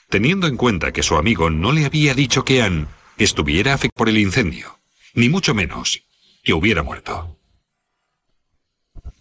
teniendo 0.09 0.47
en 0.47 0.57
cuenta 0.57 0.91
que 0.91 1.03
su 1.03 1.15
amigo 1.15 1.49
no 1.49 1.71
le 1.71 1.85
había 1.85 2.13
dicho 2.13 2.43
que 2.43 2.61
Anne 2.61 2.87
estuviera 3.17 3.73
afectada 3.73 3.97
por 3.97 4.09
el 4.09 4.17
incendio, 4.17 4.77
ni 5.13 5.29
mucho 5.29 5.53
menos 5.53 6.03
que 6.43 6.53
hubiera 6.53 6.83
muerto. 6.83 7.40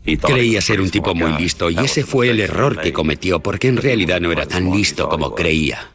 Creía 0.04 0.60
ser 0.60 0.80
un 0.80 0.90
tipo 0.90 1.14
muy 1.14 1.32
listo 1.32 1.70
y 1.70 1.78
ese 1.78 2.04
fue 2.04 2.30
el 2.30 2.40
error 2.40 2.80
que 2.80 2.92
cometió 2.92 3.40
porque 3.40 3.68
en 3.68 3.76
realidad 3.76 4.20
no 4.20 4.32
era 4.32 4.46
tan 4.46 4.70
listo 4.70 5.08
como 5.08 5.34
creía. 5.34 5.92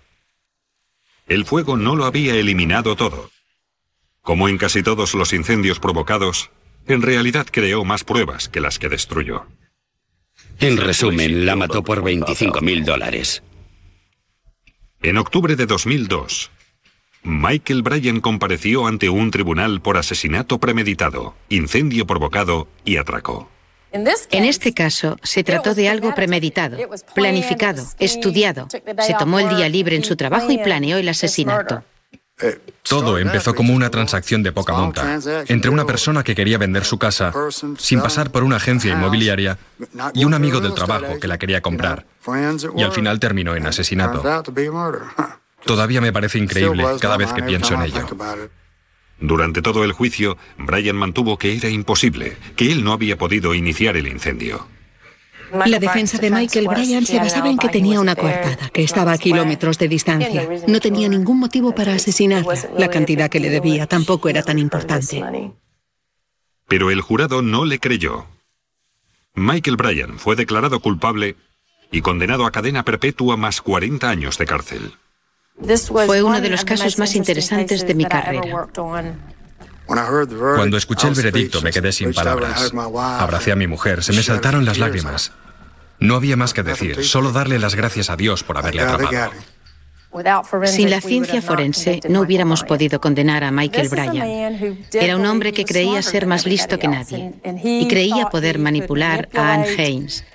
El 1.27 1.45
fuego 1.45 1.75
no 1.75 1.95
lo 1.95 2.05
había 2.05 2.35
eliminado 2.35 2.95
todo. 2.95 3.31
Como 4.21 4.47
en 4.47 4.57
casi 4.57 4.83
todos 4.83 5.15
los 5.15 5.33
incendios 5.33 5.79
provocados, 5.79 6.51
en 6.87 7.01
realidad 7.01 7.47
creó 7.51 7.83
más 7.83 8.03
pruebas 8.03 8.47
que 8.47 8.59
las 8.59 8.77
que 8.77 8.89
destruyó. 8.89 9.45
En 10.59 10.77
resumen, 10.77 11.45
la 11.45 11.55
mató 11.55 11.83
por 11.83 12.03
25 12.03 12.61
mil 12.61 12.85
dólares. 12.85 13.41
En 15.01 15.17
octubre 15.17 15.55
de 15.55 15.65
2002, 15.65 16.51
Michael 17.23 17.81
Bryan 17.81 18.21
compareció 18.21 18.85
ante 18.85 19.09
un 19.09 19.31
tribunal 19.31 19.81
por 19.81 19.97
asesinato 19.97 20.59
premeditado, 20.59 21.35
incendio 21.49 22.05
provocado 22.05 22.67
y 22.85 22.97
atraco. 22.97 23.49
En 24.31 24.45
este 24.45 24.73
caso, 24.73 25.17
se 25.23 25.43
trató 25.43 25.73
de 25.73 25.87
algo 25.87 26.13
premeditado, 26.13 26.77
planificado, 27.13 27.83
estudiado. 27.99 28.67
Se 28.99 29.13
tomó 29.17 29.39
el 29.39 29.49
día 29.55 29.69
libre 29.69 29.95
en 29.95 30.03
su 30.03 30.15
trabajo 30.15 30.51
y 30.51 30.57
planeó 30.57 30.97
el 30.97 31.07
asesinato. 31.07 31.83
Todo 32.83 33.17
empezó 33.17 33.55
como 33.55 33.73
una 33.73 33.89
transacción 33.89 34.43
de 34.43 34.51
poca 34.51 34.73
monta 34.73 35.19
entre 35.47 35.71
una 35.71 35.85
persona 35.85 36.23
que 36.23 36.35
quería 36.35 36.57
vender 36.57 36.83
su 36.83 36.99
casa 36.99 37.33
sin 37.77 38.01
pasar 38.01 38.31
por 38.31 38.43
una 38.43 38.57
agencia 38.57 38.91
inmobiliaria 38.91 39.57
y 40.13 40.25
un 40.25 40.33
amigo 40.33 40.59
del 40.59 40.73
trabajo 40.73 41.17
que 41.19 41.27
la 41.27 41.37
quería 41.37 41.61
comprar. 41.61 42.05
Y 42.75 42.83
al 42.83 42.91
final 42.91 43.19
terminó 43.19 43.55
en 43.55 43.65
asesinato. 43.65 44.21
Todavía 45.65 46.01
me 46.01 46.13
parece 46.13 46.37
increíble 46.37 46.85
cada 46.99 47.17
vez 47.17 47.31
que 47.33 47.41
pienso 47.41 47.73
en 47.73 47.81
ello. 47.83 48.07
Durante 49.25 49.63
todo 49.63 49.83
el 49.83 49.91
juicio, 49.91 50.37
Brian 50.57 50.95
mantuvo 50.95 51.37
que 51.37 51.55
era 51.55 51.69
imposible, 51.69 52.37
que 52.55 52.71
él 52.71 52.83
no 52.83 52.93
había 52.93 53.17
podido 53.17 53.55
iniciar 53.55 53.97
el 53.97 54.07
incendio. 54.07 54.67
La 55.65 55.79
defensa 55.79 56.19
de 56.19 56.29
Michael 56.29 56.67
Bryan 56.67 57.05
se 57.05 57.17
basaba 57.17 57.49
en 57.49 57.57
que 57.57 57.69
tenía 57.69 57.99
una 57.99 58.15
coartada, 58.15 58.69
que 58.69 58.83
estaba 58.83 59.13
a 59.13 59.17
kilómetros 59.17 59.79
de 59.79 59.87
distancia. 59.87 60.47
No 60.67 60.79
tenía 60.79 61.09
ningún 61.09 61.39
motivo 61.39 61.73
para 61.73 61.93
asesinarla. 61.93 62.53
La 62.77 62.89
cantidad 62.89 63.29
que 63.29 63.39
le 63.39 63.49
debía 63.49 63.87
tampoco 63.87 64.29
era 64.29 64.43
tan 64.43 64.59
importante. 64.59 65.23
Pero 66.67 66.91
el 66.91 67.01
jurado 67.01 67.41
no 67.41 67.65
le 67.65 67.79
creyó. 67.79 68.27
Michael 69.33 69.77
Bryan 69.77 70.19
fue 70.19 70.35
declarado 70.35 70.79
culpable 70.81 71.35
y 71.91 72.01
condenado 72.01 72.45
a 72.45 72.51
cadena 72.51 72.83
perpetua 72.83 73.37
más 73.37 73.61
40 73.61 74.07
años 74.07 74.37
de 74.37 74.45
cárcel. 74.45 74.93
Fue 75.57 76.21
uno 76.21 76.41
de 76.41 76.49
los 76.49 76.65
casos 76.65 76.97
más 76.99 77.15
interesantes 77.15 77.87
de 77.87 77.95
mi 77.95 78.05
carrera. 78.05 78.67
Cuando 79.85 80.77
escuché 80.77 81.07
el 81.07 81.13
veredicto 81.13 81.61
me 81.61 81.71
quedé 81.71 81.91
sin 81.91 82.13
palabras. 82.13 82.71
Abracé 83.19 83.51
a 83.51 83.55
mi 83.55 83.67
mujer, 83.67 84.03
se 84.03 84.13
me 84.13 84.23
saltaron 84.23 84.65
las 84.65 84.77
lágrimas. 84.77 85.31
No 85.99 86.15
había 86.15 86.35
más 86.35 86.53
que 86.53 86.63
decir, 86.63 87.05
solo 87.05 87.31
darle 87.31 87.57
las 87.57 87.75
gracias 87.75 88.09
a 88.09 88.17
Dios 88.17 88.43
por 88.43 88.57
haberle 88.57 88.81
atrapado. 88.81 89.31
Sin 90.65 90.89
la 90.89 91.01
ciencia 91.01 91.41
forense 91.41 91.99
no 92.07 92.21
hubiéramos 92.21 92.63
podido 92.63 93.01
condenar 93.01 93.43
a 93.43 93.51
Michael 93.51 93.89
Bryan. 93.89 94.85
Era 94.93 95.15
un 95.15 95.25
hombre 95.25 95.51
que 95.53 95.65
creía 95.65 96.01
ser 96.01 96.25
más 96.25 96.45
listo 96.45 96.79
que 96.79 96.87
nadie 96.87 97.33
y 97.63 97.87
creía 97.87 98.27
poder 98.27 98.59
manipular 98.59 99.29
a 99.33 99.53
Anne 99.53 99.67
Haynes. 99.77 100.25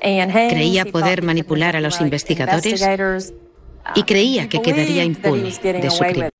Creía 0.00 0.84
poder 0.86 1.22
manipular 1.22 1.76
a 1.76 1.80
los 1.80 2.00
investigadores 2.00 2.80
y 3.94 4.02
creía 4.02 4.48
que 4.48 4.60
quedaría 4.62 5.04
impune 5.04 5.50
de 5.50 5.90
su 5.90 6.04
crimen. 6.04 6.30